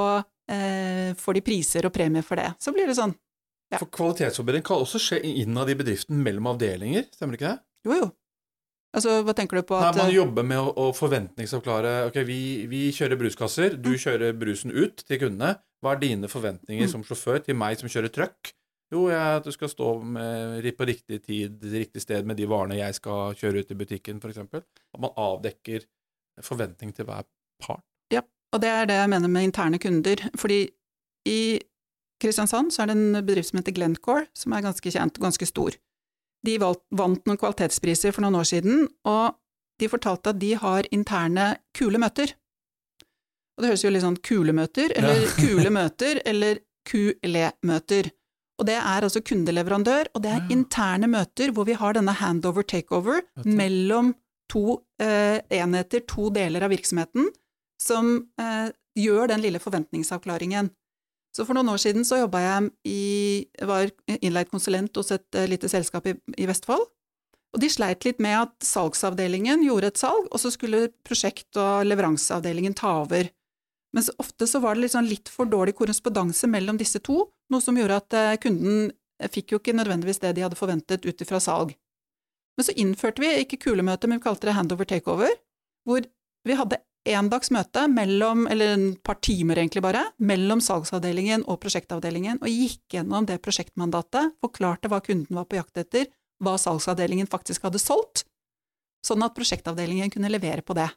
eh, 0.49 1.13
får 1.17 1.38
de 1.38 1.43
priser 1.45 1.86
og 1.86 1.93
premier 1.93 2.25
for 2.25 2.39
det. 2.41 2.51
Så 2.62 2.73
blir 2.73 2.89
det 2.89 2.97
sånn. 2.97 3.13
Ja. 3.73 3.79
For 3.81 3.89
kvalitetsforbedring 3.93 4.63
kan 4.65 4.81
også 4.81 4.99
skje 5.01 5.19
innad 5.25 5.69
i 5.73 5.77
bedriften 5.77 6.21
mellom 6.25 6.51
avdelinger, 6.53 7.08
stemmer 7.13 7.34
det 7.36 7.41
ikke 7.41 7.53
det? 7.53 7.62
Jo, 7.89 7.99
jo. 8.03 8.10
Altså, 8.95 9.17
hva 9.27 9.34
tenker 9.36 9.60
du 9.60 9.65
på 9.67 9.75
at 9.75 9.89
Nei, 9.97 10.03
Man 10.05 10.12
eh, 10.13 10.15
jobber 10.21 10.45
med 10.47 10.62
å, 10.62 10.69
å 10.86 10.91
forventningsavklare 10.95 11.89
Ok, 12.08 12.19
vi, 12.29 12.38
vi 12.71 12.86
kjører 12.95 13.19
bruskasser, 13.19 13.73
du 13.75 13.89
Mm. 13.91 13.97
kjører 14.05 14.38
brusen 14.39 14.71
ut 14.71 15.03
til 15.03 15.19
kundene. 15.19 15.58
Hva 15.84 15.93
er 15.95 15.99
dine 15.99 16.29
forventninger 16.31 16.88
Mm. 16.88 16.91
som 16.93 17.03
sjåfør 17.03 17.43
til 17.43 17.58
meg 17.60 17.77
som 17.81 17.89
kjører 17.91 18.13
truck? 18.15 18.53
Jo, 18.93 19.07
jeg, 19.09 19.37
at 19.39 19.43
du 19.47 19.51
skal 19.51 19.69
stå 19.71 19.87
med, 20.03 20.65
på 20.77 20.85
riktig 20.87 21.21
tid, 21.25 21.63
riktig 21.73 22.01
sted 22.03 22.25
med 22.29 22.37
de 22.37 22.45
varene 22.47 22.77
jeg 22.77 22.93
skal 22.99 23.33
kjøre 23.35 23.63
ut 23.63 23.71
i 23.73 23.77
butikken, 23.79 24.19
f.eks. 24.21 24.37
At 24.37 24.99
man 25.01 25.15
avdekker 25.17 25.87
forventning 26.45 26.93
til 26.95 27.07
hver 27.07 27.25
part. 27.63 27.81
Ja, 28.13 28.21
Og 28.53 28.61
det 28.61 28.69
er 28.69 28.85
det 28.85 28.95
jeg 28.99 29.09
mener 29.09 29.27
med 29.31 29.43
interne 29.49 29.79
kunder. 29.81 30.21
Fordi 30.37 30.59
i 31.27 31.59
Kristiansand 32.21 32.71
så 32.71 32.83
er 32.83 32.91
det 32.91 32.95
en 32.99 33.25
bedrift 33.25 33.49
som 33.49 33.59
heter 33.59 33.73
Glencore, 33.75 34.27
som 34.37 34.53
er 34.55 34.61
ganske 34.63 34.91
kjent 34.93 35.17
og 35.17 35.25
ganske 35.27 35.47
stor. 35.49 35.75
De 36.45 36.59
vant 36.61 37.25
noen 37.25 37.39
kvalitetspriser 37.41 38.13
for 38.13 38.21
noen 38.21 38.37
år 38.37 38.45
siden, 38.47 38.85
og 39.09 39.33
de 39.81 39.89
fortalte 39.91 40.29
at 40.31 40.39
de 40.39 40.53
har 40.61 40.85
interne 40.95 41.55
kule 41.75 41.97
møter. 41.99 42.35
Og 43.57 43.63
det 43.63 43.71
høres 43.71 43.83
jo 43.83 43.91
litt 43.91 44.03
sånn 44.05 44.19
kulemøter, 44.21 44.93
eller 44.99 45.25
Ja. 45.25 45.31
kule 45.39 45.69
møter, 45.73 46.21
eller 46.27 46.59
QLE-møter. 46.85 48.11
Og 48.55 48.67
det 48.69 48.77
er 48.79 49.03
altså 49.03 49.19
kundeleverandør, 49.25 50.09
og 50.15 50.23
det 50.23 50.31
er 50.31 50.53
interne 50.53 51.09
møter 51.11 51.51
hvor 51.51 51.67
vi 51.67 51.75
har 51.75 51.97
denne 51.97 52.13
handover-takeover 52.15 53.25
mellom 53.43 54.13
to 54.51 54.79
eh, 55.01 55.41
enheter, 55.57 56.05
to 56.07 56.29
deler 56.31 56.63
av 56.63 56.71
virksomheten, 56.71 57.27
som 57.81 58.15
eh, 58.39 58.71
gjør 58.95 59.33
den 59.33 59.43
lille 59.43 59.59
forventningsavklaringen. 59.59 60.71
Så 61.35 61.43
for 61.43 61.57
noen 61.57 61.73
år 61.73 61.81
siden 61.83 62.07
så 62.07 62.21
jobba 62.21 62.39
jeg 62.45 62.69
i 62.87 63.65
var 63.67 63.91
innleid 64.21 64.47
konsulent 64.53 64.95
hos 64.95 65.11
et 65.11 65.35
eh, 65.35 65.49
lite 65.51 65.67
selskap 65.71 66.07
i, 66.07 66.15
i 66.39 66.47
Vestfold. 66.47 66.85
Og 67.55 67.61
de 67.63 67.71
sleit 67.71 68.03
litt 68.07 68.21
med 68.23 68.35
at 68.35 68.67
salgsavdelingen 68.67 69.63
gjorde 69.63 69.91
et 69.91 69.99
salg, 69.99 70.27
og 70.31 70.39
så 70.39 70.51
skulle 70.51 70.89
prosjekt- 71.07 71.59
og 71.59 71.87
leveranseavdelingen 71.87 72.75
ta 72.75 73.01
over. 73.03 73.27
Men 73.95 74.03
så 74.03 74.15
ofte 74.19 74.47
så 74.47 74.59
var 74.63 74.75
det 74.75 74.87
liksom 74.87 75.07
litt 75.07 75.31
for 75.31 75.47
dårlig 75.47 75.75
korrespondanse 75.77 76.49
mellom 76.51 76.79
disse 76.79 76.99
to, 77.03 77.21
noe 77.53 77.63
som 77.63 77.77
gjorde 77.77 77.99
at 78.01 78.17
eh, 78.17 78.38
kunden 78.41 78.89
fikk 79.31 79.53
jo 79.53 79.62
ikke 79.62 79.75
nødvendigvis 79.75 80.19
det 80.23 80.34
de 80.36 80.43
hadde 80.43 80.60
forventet 80.60 81.05
ut 81.08 81.21
ifra 81.23 81.39
salg. 81.43 81.75
Men 82.55 82.67
så 82.67 82.75
innførte 82.79 83.23
vi 83.23 83.31
ikke 83.43 83.62
kulemøte, 83.67 84.08
men 84.08 84.19
vi 84.19 84.25
kalte 84.27 84.49
det 84.49 84.55
handover 84.58 84.88
takeover, 84.88 85.31
hvor 85.88 86.03
vi 86.45 86.58
hadde 86.58 86.79
en 87.05 87.29
dags 87.29 87.51
møte 87.53 87.86
mellom, 87.91 88.45
eller 88.49 88.73
en 88.73 88.86
par 89.05 89.19
timer 89.23 89.60
egentlig 89.62 89.84
bare, 89.86 90.01
mellom 90.17 90.62
salgsavdelingen 90.63 91.45
og 91.51 91.60
prosjektavdelingen, 91.62 92.39
og 92.41 92.49
gikk 92.49 92.97
gjennom 92.97 93.27
det 93.29 93.41
prosjektmandatet, 93.45 94.34
forklarte 94.41 94.89
hva 94.89 95.01
kunden 95.05 95.38
var 95.38 95.45
på 95.49 95.60
jakt 95.60 95.84
etter, 95.84 96.10
hva 96.41 96.55
salgsavdelingen 96.60 97.29
faktisk 97.29 97.67
hadde 97.67 97.81
solgt, 97.81 98.25
sånn 99.05 99.23
at 99.25 99.36
prosjektavdelingen 99.38 100.10
kunne 100.13 100.31
levere 100.34 100.65
på 100.65 100.75
det. 100.77 100.89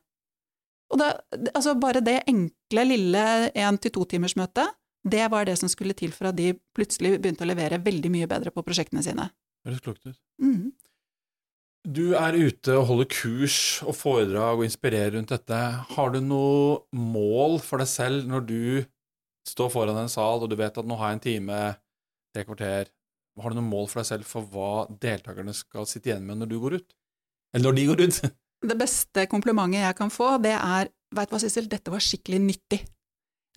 Og 0.89 1.01
da, 1.03 1.13
altså 1.53 1.75
bare 1.77 2.01
det 2.01 2.23
enkle, 2.31 2.87
lille 2.89 3.25
én-til-to-timersmøtet, 3.53 4.73
det 5.07 5.29
var 5.31 5.47
det 5.47 5.57
som 5.61 5.71
skulle 5.71 5.97
til 5.97 6.13
for 6.15 6.31
at 6.31 6.39
de 6.39 6.53
plutselig 6.77 7.17
begynte 7.19 7.45
å 7.47 7.49
levere 7.51 7.81
veldig 7.83 8.11
mye 8.13 8.29
bedre 8.31 8.53
på 8.55 8.65
prosjektene 8.67 9.05
sine. 9.05 9.29
Høres 9.67 9.83
klokt 9.85 10.07
ut. 10.07 10.19
Mm. 10.43 10.73
Du 11.89 12.13
er 12.19 12.37
ute 12.37 12.75
og 12.77 12.89
holder 12.91 13.09
kurs 13.13 13.59
og 13.87 13.95
foredrag 13.97 14.59
og 14.59 14.67
inspirerer 14.67 15.15
rundt 15.15 15.33
dette. 15.33 15.59
Har 15.95 16.13
du 16.13 16.19
noe 16.21 16.83
mål 16.93 17.61
for 17.65 17.81
deg 17.81 17.91
selv 17.91 18.29
når 18.29 18.45
du 18.49 18.63
står 19.49 19.71
foran 19.73 19.97
en 19.97 20.13
sal 20.13 20.43
og 20.45 20.51
du 20.51 20.59
vet 20.59 20.77
at 20.77 20.89
nå 20.89 20.99
har 21.01 21.15
jeg 21.15 21.19
en 21.19 21.25
time, 21.25 21.61
tre 22.35 22.45
kvarter 22.45 22.91
Har 23.39 23.55
du 23.55 23.61
noe 23.61 23.71
mål 23.71 23.87
for 23.89 24.03
deg 24.03 24.09
selv 24.11 24.29
for 24.29 24.45
hva 24.51 24.85
deltakerne 24.91 25.55
skal 25.55 25.87
sitte 25.89 26.11
igjen 26.11 26.27
med 26.27 26.43
når 26.43 26.51
du 26.51 26.59
går 26.61 26.79
ut? 26.81 26.89
Eller 27.55 27.71
når 27.71 27.79
de 27.79 27.89
går 27.89 28.05
ut? 28.05 28.21
Det 28.69 28.75
beste 28.75 29.29
komplimentet 29.31 29.85
jeg 29.85 29.97
kan 30.01 30.11
få, 30.11 30.33
det 30.43 30.57
er 30.59 30.91
Veit 31.15 31.31
du 31.31 31.33
hva, 31.33 31.39
Sissel, 31.41 31.69
dette 31.73 31.89
var 31.89 32.03
skikkelig 32.05 32.39
nyttig. 32.43 32.83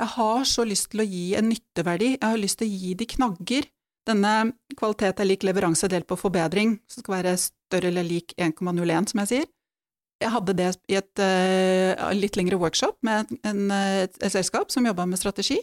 Jeg 0.02 0.10
har 0.16 0.46
så 0.50 0.66
lyst 0.66 0.90
til 0.92 1.04
å 1.04 1.06
gi 1.06 1.26
en 1.38 1.52
nytteverdi, 1.52 2.16
jeg 2.16 2.26
har 2.26 2.40
lyst 2.42 2.58
til 2.62 2.70
å 2.70 2.78
gi 2.84 2.94
de 2.98 3.06
knagger. 3.10 3.68
Denne 4.10 4.34
kvalitet 4.74 5.20
er 5.22 5.28
lik 5.30 5.44
leveranse 5.46 5.86
delt 5.92 6.08
på 6.10 6.18
forbedring, 6.18 6.80
som 6.90 7.04
skal 7.04 7.20
være 7.20 7.36
større 7.38 7.92
eller 7.92 8.08
lik 8.08 8.34
1,01, 8.34 9.12
som 9.12 9.22
jeg 9.22 9.30
sier. 9.30 9.52
Jeg 10.22 10.34
hadde 10.34 10.56
det 10.58 10.72
i 10.90 10.98
et 10.98 11.22
uh, 11.22 12.10
litt 12.18 12.38
lengre 12.38 12.58
workshop 12.62 12.98
med 13.06 13.30
en, 13.46 13.62
et, 13.74 14.18
et 14.22 14.34
selskap 14.34 14.74
som 14.74 14.86
jobba 14.86 15.06
med 15.10 15.22
strategi, 15.22 15.60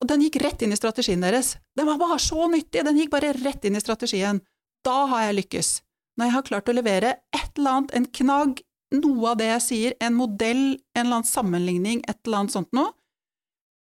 og 0.00 0.08
den 0.08 0.24
gikk 0.24 0.38
rett 0.40 0.64
inn 0.64 0.72
i 0.72 0.78
strategien 0.80 1.20
deres. 1.20 1.54
Den 1.76 1.88
var 1.88 2.00
bare 2.00 2.16
så 2.22 2.48
nyttig, 2.48 2.84
den 2.86 2.96
gikk 2.96 3.12
bare 3.12 3.34
rett 3.36 3.66
inn 3.68 3.76
i 3.76 3.84
strategien. 3.84 4.40
Da 4.84 5.04
har 5.12 5.26
jeg 5.26 5.36
lykkes. 5.42 5.74
Når 6.16 6.28
jeg 6.28 6.36
har 6.36 6.46
klart 6.48 6.72
å 6.72 6.76
levere 6.76 7.12
et 7.36 7.60
eller 7.60 7.76
annet, 7.76 7.92
en 7.96 8.08
knagg, 8.20 8.62
noe 8.96 9.34
av 9.34 9.36
det 9.40 9.50
jeg 9.50 9.64
sier, 9.66 9.98
en 10.00 10.16
modell, 10.16 10.64
en 10.96 11.04
eller 11.04 11.20
annen 11.20 11.28
sammenligning, 11.28 12.00
et 12.08 12.16
eller 12.24 12.40
annet 12.40 12.56
sånt 12.56 12.72
noe. 12.76 12.94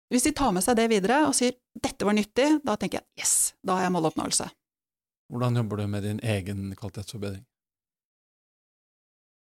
Hvis 0.08 0.24
de 0.24 0.32
tar 0.32 0.54
med 0.56 0.64
seg 0.64 0.78
det 0.80 0.88
videre 0.92 1.26
og 1.28 1.36
sier 1.36 1.58
'dette 1.76 2.06
var 2.08 2.16
nyttig', 2.16 2.62
da 2.64 2.76
tenker 2.76 3.02
jeg 3.02 3.08
'yes, 3.20 3.54
da 3.64 3.76
har 3.76 3.88
jeg 3.88 3.96
måloppnåelse'. 3.96 4.50
Hvordan 5.30 5.56
jobber 5.56 5.78
du 5.78 5.88
med 5.88 6.04
din 6.04 6.20
egen 6.24 6.76
kvalitetsforbedring? 6.76 7.44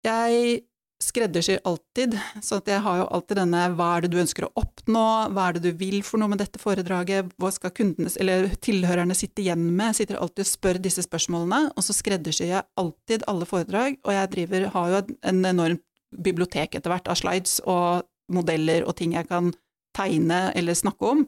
Jeg 0.05 0.65
skreddersyr 1.03 1.61
alltid, 1.65 2.17
så 2.41 2.57
at 2.57 2.69
jeg 2.69 2.81
har 2.81 2.97
jo 2.99 3.09
alltid 3.11 3.37
denne 3.37 3.77
'hva 3.77 3.97
er 3.97 4.01
det 4.01 4.11
du 4.11 4.21
ønsker 4.23 4.47
å 4.47 4.53
oppnå', 4.57 5.29
'hva 5.29 5.49
er 5.49 5.53
det 5.53 5.63
du 5.63 5.73
vil 5.73 6.03
for 6.03 6.19
noe 6.19 6.29
med 6.29 6.39
dette 6.39 6.59
foredraget', 6.59 7.33
hva 7.37 7.53
skal 7.53 7.71
kundene, 7.71 8.11
eller 8.21 8.49
tilhørerne 8.57 9.15
sitte 9.15 9.43
igjen 9.43 9.77
med, 9.77 9.97
sitter 9.97 10.17
alltid 10.17 10.47
og 10.47 10.53
spør 10.53 10.81
disse 10.81 11.03
spørsmålene, 11.03 11.73
og 11.77 11.83
så 11.85 11.93
skreddersyr 11.93 12.49
jeg 12.49 12.65
alltid 12.77 13.25
alle 13.29 13.45
foredrag, 13.45 13.99
og 14.05 14.13
jeg 14.13 14.31
driver, 14.31 14.69
har 14.69 14.89
jo 14.89 15.17
en 15.23 15.45
enormt 15.45 15.83
bibliotek 16.23 16.75
etter 16.75 16.89
hvert 16.89 17.09
av 17.09 17.17
slides 17.17 17.61
og 17.67 18.07
modeller 18.33 18.87
og 18.87 18.97
ting 18.97 19.13
jeg 19.13 19.29
kan 19.29 19.53
tegne 19.95 20.49
eller 20.59 20.77
snakke 20.79 21.13
om. 21.15 21.25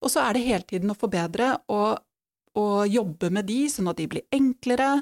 Og 0.00 0.12
så 0.12 0.22
er 0.24 0.36
det 0.36 0.46
hele 0.46 0.64
tiden 0.68 0.92
å 0.92 0.96
forbedre 0.98 1.54
og, 1.72 1.98
og 2.56 2.76
jobbe 2.88 3.28
med 3.34 3.48
de, 3.50 3.62
sånn 3.72 3.90
at 3.92 3.98
de 4.00 4.06
blir 4.08 4.24
enklere, 4.32 4.94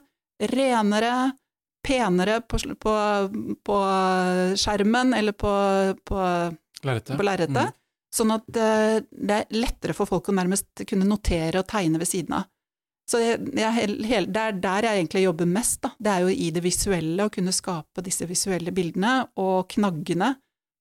renere, 0.51 1.13
penere 1.87 2.41
på, 2.43 2.59
på, 2.83 2.95
på 3.65 3.77
skjermen 4.59 5.15
eller 5.17 5.37
på, 5.39 5.53
på, 6.07 6.19
Lerretet? 7.27 7.55
Mm. 7.71 7.77
sånn 8.15 8.35
at 8.35 8.59
eh, 8.59 8.99
det 9.11 9.37
er 9.43 9.57
lettere 9.59 9.95
for 9.97 10.11
folk 10.11 10.31
å 10.31 10.35
nærmest 10.37 10.83
kunne 10.89 11.07
notere 11.09 11.63
og 11.63 11.69
tegne 11.71 12.01
ved 12.03 12.11
siden 12.11 12.37
av. 12.41 12.49
Så 13.09 13.23
jeg, 13.23 13.39
jeg, 13.57 13.73
hel- 13.73 14.03
hel- 14.05 14.29
det 14.29 14.43
er 14.43 14.59
der 14.61 14.85
jeg 14.91 15.01
egentlig 15.01 15.23
jobber 15.25 15.49
mest, 15.49 15.79
da. 15.87 15.95
Det 15.97 16.11
er 16.13 16.27
jo 16.27 16.35
i 16.35 16.51
det 16.53 16.61
visuelle, 16.67 17.25
å 17.25 17.33
kunne 17.33 17.55
skape 17.57 18.05
disse 18.05 18.27
visuelle 18.29 18.75
bildene 18.77 19.15
og 19.41 19.71
knaggene 19.73 20.35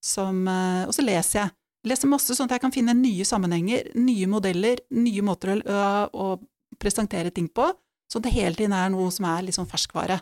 som 0.04 0.44
eh, 0.46 0.84
Og 0.86 0.92
så 0.94 1.02
leser 1.02 1.40
jeg. 1.40 1.54
Leser 1.88 2.10
masse 2.10 2.36
sånn 2.36 2.48
at 2.48 2.56
jeg 2.56 2.64
kan 2.66 2.74
finne 2.74 2.94
nye 2.96 3.26
sammenhenger, 3.26 3.92
nye 3.98 4.28
modeller, 4.30 4.82
nye 4.94 5.24
måter 5.24 5.56
å, 5.56 5.82
å, 6.12 6.30
presentere 6.78 7.32
ting 7.34 7.48
på, 7.50 7.64
så 8.12 8.20
det 8.22 8.30
hele 8.34 8.54
tiden 8.54 8.74
er 8.76 8.90
noe 8.92 9.08
som 9.14 9.26
er 9.26 9.46
litt 9.46 9.56
sånn 9.56 9.68
ferskvare. 9.68 10.20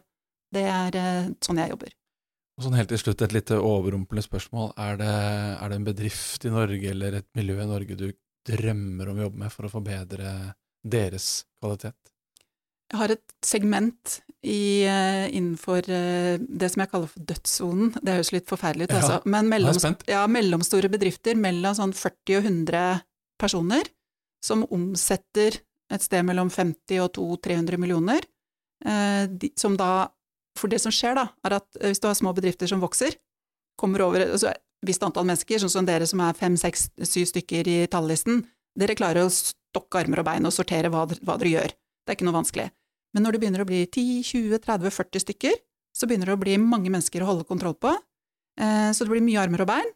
Det 0.54 0.62
er 0.70 0.96
eh, 0.96 1.26
sånn 1.42 1.58
jeg 1.60 1.74
jobber. 1.74 1.90
Og 2.56 2.64
sånn 2.64 2.76
helt 2.78 2.88
til 2.88 3.00
slutt 3.02 3.24
et 3.26 3.34
litt 3.36 3.52
overrumplende 3.52 4.24
spørsmål. 4.24 4.70
Er 4.80 4.96
det, 5.00 5.10
er 5.58 5.72
det 5.72 5.76
en 5.76 5.88
bedrift 5.88 6.46
i 6.48 6.52
Norge 6.54 6.92
eller 6.94 7.18
et 7.18 7.28
miljø 7.36 7.58
i 7.60 7.68
Norge 7.68 7.98
du 7.98 8.06
drømmer 8.48 9.10
om 9.10 9.18
å 9.18 9.26
jobbe 9.26 9.42
med 9.42 9.52
for 9.52 9.68
å 9.68 9.72
forbedre 9.74 10.32
deres 10.86 11.44
kvalitet? 11.60 11.98
Jeg 12.86 13.00
har 13.02 13.12
et 13.12 13.36
segment 13.44 14.20
i, 14.44 14.84
eh, 14.84 15.36
innenfor 15.36 15.88
eh, 15.90 16.36
det 16.38 16.68
som 16.72 16.82
jeg 16.82 16.90
kaller 16.92 17.10
for 17.10 17.26
dødssonen. 17.30 17.92
Det 17.98 18.16
høres 18.18 18.32
litt 18.34 18.50
forferdelig 18.50 18.88
ut, 18.88 18.94
Ja, 18.94 19.00
altså. 19.00 19.20
Men 19.24 19.48
mellom, 19.50 19.96
ja, 20.06 20.26
mellomstore 20.30 20.90
bedrifter, 20.92 21.38
mellom 21.38 21.76
sånn 21.78 21.94
40 21.96 22.40
og 22.40 22.50
100 22.50 22.84
personer, 23.40 23.88
som 24.44 24.64
omsetter 24.70 25.60
et 25.92 26.02
sted 26.02 26.24
mellom 26.26 26.50
50 26.50 27.00
og 27.02 27.12
200-300 27.16 27.80
millioner, 27.80 28.26
eh, 28.84 29.26
de, 29.26 29.52
som 29.56 29.76
da 29.76 30.10
For 30.56 30.72
det 30.72 30.78
som 30.80 30.88
skjer, 30.88 31.12
da, 31.18 31.26
er 31.44 31.52
at 31.58 31.66
hvis 31.82 32.00
du 32.00 32.06
har 32.08 32.14
små 32.16 32.30
bedrifter 32.32 32.64
som 32.64 32.80
vokser, 32.80 33.12
kommer 33.76 34.00
over 34.00 34.22
altså, 34.24 34.54
visst 34.88 35.02
antall 35.04 35.26
mennesker, 35.28 35.60
sånn 35.60 35.68
som 35.68 35.84
dere 35.84 36.06
som 36.08 36.22
er 36.24 36.32
fem, 36.32 36.56
seks, 36.56 36.86
syv 37.04 37.26
stykker 37.28 37.68
i 37.68 37.74
tallisten, 37.92 38.40
dere 38.72 38.96
klarer 38.96 39.26
å 39.26 39.28
stokke 39.28 40.00
armer 40.00 40.22
og 40.22 40.24
bein 40.30 40.48
og 40.48 40.54
sortere 40.56 40.88
hva, 40.88 41.04
hva 41.04 41.36
dere 41.36 41.52
gjør. 41.52 41.74
Det 41.76 42.08
er 42.08 42.16
ikke 42.16 42.24
noe 42.24 42.38
vanskelig. 42.38 42.70
Men 43.14 43.24
når 43.24 43.36
det 43.36 43.42
begynner 43.42 43.64
å 43.64 43.68
bli 43.68 43.84
10, 43.86 44.22
20, 44.26 44.62
30, 44.64 44.94
40 44.94 45.24
stykker, 45.24 45.58
så 45.96 46.08
begynner 46.08 46.30
det 46.30 46.36
å 46.36 46.42
bli 46.42 46.56
mange 46.60 46.92
mennesker 46.92 47.22
å 47.24 47.30
holde 47.30 47.48
kontroll 47.48 47.76
på. 47.80 47.94
Eh, 48.60 48.90
så 48.92 49.04
det 49.04 49.12
blir 49.12 49.24
mye 49.24 49.40
armer 49.40 49.64
og 49.64 49.70
bein. 49.70 49.92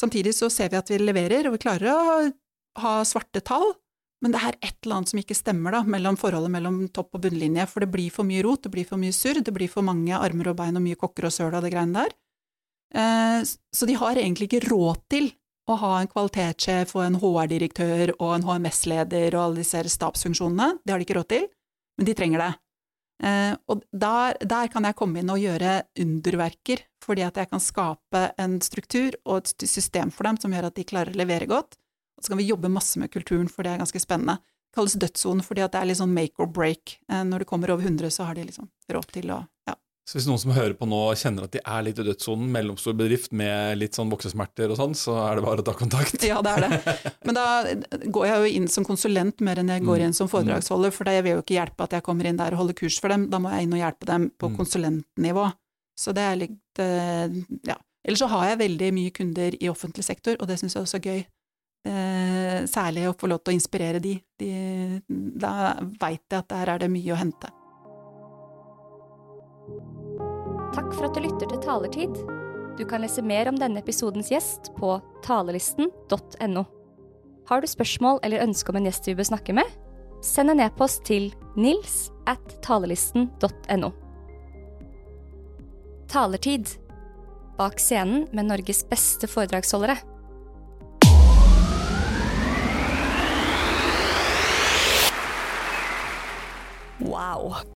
Samtidig 0.00 0.34
så 0.36 0.48
ser 0.52 0.72
vi 0.72 0.80
at 0.80 0.90
vi 0.90 1.00
leverer, 1.00 1.48
og 1.48 1.56
vi 1.56 1.62
klarer 1.62 1.92
å 1.92 2.02
ha 2.80 2.94
svarte 3.08 3.42
tall, 3.44 3.74
men 4.20 4.34
det 4.34 4.40
er 4.44 4.56
et 4.60 4.76
eller 4.84 4.98
annet 4.98 5.12
som 5.12 5.20
ikke 5.20 5.36
stemmer 5.36 5.74
da, 5.74 5.80
mellom 5.88 6.16
forholdet 6.20 6.52
mellom 6.52 6.80
topp 6.92 7.16
og 7.16 7.22
bunnlinje, 7.24 7.64
for 7.68 7.84
det 7.84 7.90
blir 7.92 8.12
for 8.12 8.28
mye 8.28 8.44
rot, 8.44 8.62
det 8.66 8.72
blir 8.74 8.88
for 8.88 9.00
mye 9.00 9.16
surr, 9.16 9.40
det 9.44 9.54
blir 9.56 9.70
for 9.72 9.84
mange 9.86 10.16
armer 10.16 10.52
og 10.52 10.58
bein 10.58 10.76
og 10.76 10.84
mye 10.84 10.98
kokker 11.00 11.28
og 11.28 11.34
søl 11.34 11.54
og 11.54 11.64
det 11.64 11.72
greiene 11.72 12.04
der. 12.04 12.16
Eh, 13.00 13.38
så 13.48 13.88
de 13.88 13.96
har 13.96 14.20
egentlig 14.20 14.50
ikke 14.50 14.66
råd 14.68 15.04
til 15.12 15.30
å 15.70 15.76
ha 15.80 15.92
en 16.00 16.10
kvalitetssjef 16.10 16.92
og 16.98 17.04
en 17.06 17.16
HR-direktør 17.22 18.14
og 18.18 18.34
en 18.34 18.46
HMS-leder 18.48 19.36
og 19.36 19.44
alle 19.44 19.62
disse 19.62 19.82
stabsfunksjonene. 19.94 20.80
Det 20.84 20.92
har 20.92 21.00
de 21.00 21.06
ikke 21.06 21.18
råd 21.20 21.30
til, 21.32 21.48
men 22.00 22.08
de 22.08 22.16
trenger 22.16 22.40
det. 22.40 22.52
Eh, 23.20 23.52
og 23.68 23.82
der, 23.92 24.38
der, 24.40 24.70
kan 24.72 24.86
jeg 24.88 24.96
komme 24.96 25.20
inn 25.20 25.32
og 25.32 25.42
gjøre 25.42 25.82
underverker, 26.00 26.86
fordi 27.04 27.26
at 27.26 27.36
jeg 27.36 27.50
kan 27.50 27.60
skape 27.60 28.22
en 28.40 28.56
struktur 28.64 29.18
og 29.26 29.42
et 29.42 29.68
system 29.68 30.12
for 30.14 30.24
dem 30.24 30.38
som 30.40 30.54
gjør 30.56 30.70
at 30.70 30.78
de 30.78 30.86
klarer 30.88 31.12
å 31.12 31.20
levere 31.20 31.50
godt. 31.50 31.76
Og 32.16 32.24
så 32.24 32.32
kan 32.32 32.40
vi 32.40 32.48
jobbe 32.48 32.72
masse 32.72 33.00
med 33.00 33.12
kulturen, 33.12 33.50
for 33.52 33.66
det 33.66 33.74
er 33.74 33.82
ganske 33.82 34.00
spennende. 34.00 34.38
Det 34.40 34.78
kalles 34.78 34.96
dødssonen 35.02 35.44
fordi 35.44 35.64
at 35.66 35.74
det 35.74 35.82
er 35.82 35.90
litt 35.90 36.00
sånn 36.00 36.16
make 36.16 36.40
or 36.40 36.48
break. 36.48 36.96
Eh, 37.12 37.20
når 37.28 37.44
det 37.44 37.50
kommer 37.52 37.74
over 37.74 37.84
100, 37.84 38.08
så 38.16 38.28
har 38.28 38.38
de 38.38 38.48
liksom 38.48 38.70
råd 38.88 39.12
til 39.12 39.34
å 39.36 39.42
ja, 39.68 39.76
så 40.08 40.16
hvis 40.16 40.26
noen 40.26 40.40
som 40.42 40.50
hører 40.56 40.72
på 40.74 40.88
nå 40.90 40.98
kjenner 41.18 41.46
at 41.46 41.52
de 41.54 41.60
er 41.60 41.82
litt 41.86 42.00
i 42.02 42.04
dødssonen, 42.06 42.48
mellomstor 42.50 42.96
bedrift 42.98 43.34
med 43.36 43.78
litt 43.78 43.94
sånn 43.94 44.10
voksesmerter 44.10 44.72
og 44.72 44.78
sånn, 44.80 44.96
så 44.98 45.14
er 45.22 45.38
det 45.38 45.44
bare 45.44 45.62
å 45.62 45.66
ta 45.66 45.74
kontakt. 45.78 46.24
Ja, 46.26 46.40
det 46.42 46.54
er 46.56 46.64
det. 46.66 47.12
Men 47.28 47.38
da 47.38 47.44
går 48.10 48.26
jeg 48.26 48.40
jo 48.40 48.54
inn 48.58 48.66
som 48.72 48.86
konsulent 48.88 49.44
mer 49.46 49.60
enn 49.62 49.70
jeg 49.70 49.84
går 49.86 50.00
mm. 50.00 50.06
inn 50.08 50.16
som 50.16 50.30
foredragsholder, 50.32 50.94
for 50.96 51.10
jeg 51.12 51.26
vil 51.26 51.36
jo 51.36 51.44
ikke 51.44 51.58
hjelpe 51.60 51.86
at 51.86 51.94
jeg 51.98 52.06
kommer 52.06 52.26
inn 52.26 52.40
der 52.40 52.56
og 52.56 52.64
holder 52.64 52.78
kurs 52.80 52.98
for 53.02 53.14
dem, 53.14 53.28
da 53.30 53.38
må 53.42 53.52
jeg 53.54 53.68
inn 53.68 53.76
og 53.76 53.82
hjelpe 53.84 54.10
dem 54.10 54.26
på 54.34 54.50
mm. 54.50 54.56
konsulentnivå. 54.58 55.46
Så 56.00 56.16
det 56.16 56.26
er 56.26 56.42
litt 56.46 56.82
eh, 56.82 57.38
Ja. 57.68 57.78
Ellers 58.00 58.22
så 58.22 58.30
har 58.32 58.46
jeg 58.48 58.62
veldig 58.62 58.86
mye 58.96 59.12
kunder 59.12 59.54
i 59.60 59.68
offentlig 59.68 60.06
sektor, 60.06 60.38
og 60.40 60.48
det 60.48 60.56
syns 60.56 60.72
jeg 60.72 60.86
også 60.86 60.96
er 60.96 61.08
gøy. 61.10 61.18
Eh, 61.90 62.58
særlig 62.68 63.06
å 63.08 63.16
få 63.20 63.28
lov 63.28 63.42
til 63.44 63.52
å 63.52 63.58
inspirere 63.58 64.00
de. 64.00 64.14
de 64.40 64.52
da 65.08 65.74
veit 66.00 66.24
jeg 66.24 66.40
at 66.40 66.48
der 66.48 66.74
er 66.74 66.80
det 66.80 66.88
mye 66.92 67.12
å 67.12 67.20
hente. 67.20 67.52
Takk 70.70 70.92
for 70.94 71.08
at 71.08 71.16
du 71.16 71.24
lytter 71.24 71.48
til 71.50 71.58
Talertid. 71.64 72.18
Du 72.78 72.84
kan 72.86 73.02
lese 73.02 73.24
mer 73.26 73.48
om 73.50 73.56
denne 73.58 73.80
episodens 73.82 74.28
gjest 74.30 74.70
på 74.76 74.92
talelisten.no. 75.26 76.62
Har 77.50 77.60
du 77.60 77.66
spørsmål 77.66 78.20
eller 78.22 78.44
ønske 78.44 78.70
om 78.70 78.78
en 78.78 78.86
gjest 78.86 79.08
vi 79.10 79.16
bør 79.18 79.26
snakke 79.32 79.56
med? 79.58 79.66
Send 80.22 80.52
en 80.52 80.62
e-post 80.62 81.02
til 81.08 81.32
nils 81.58 82.12
at 82.30 82.54
talelisten.no. 82.62 83.90
Talertid. 86.10 86.76
Bak 87.58 87.82
scenen 87.82 88.28
med 88.30 88.46
Norges 88.52 88.84
beste 88.86 89.26
foredragsholdere. 89.26 89.98
Wow. 97.00 97.60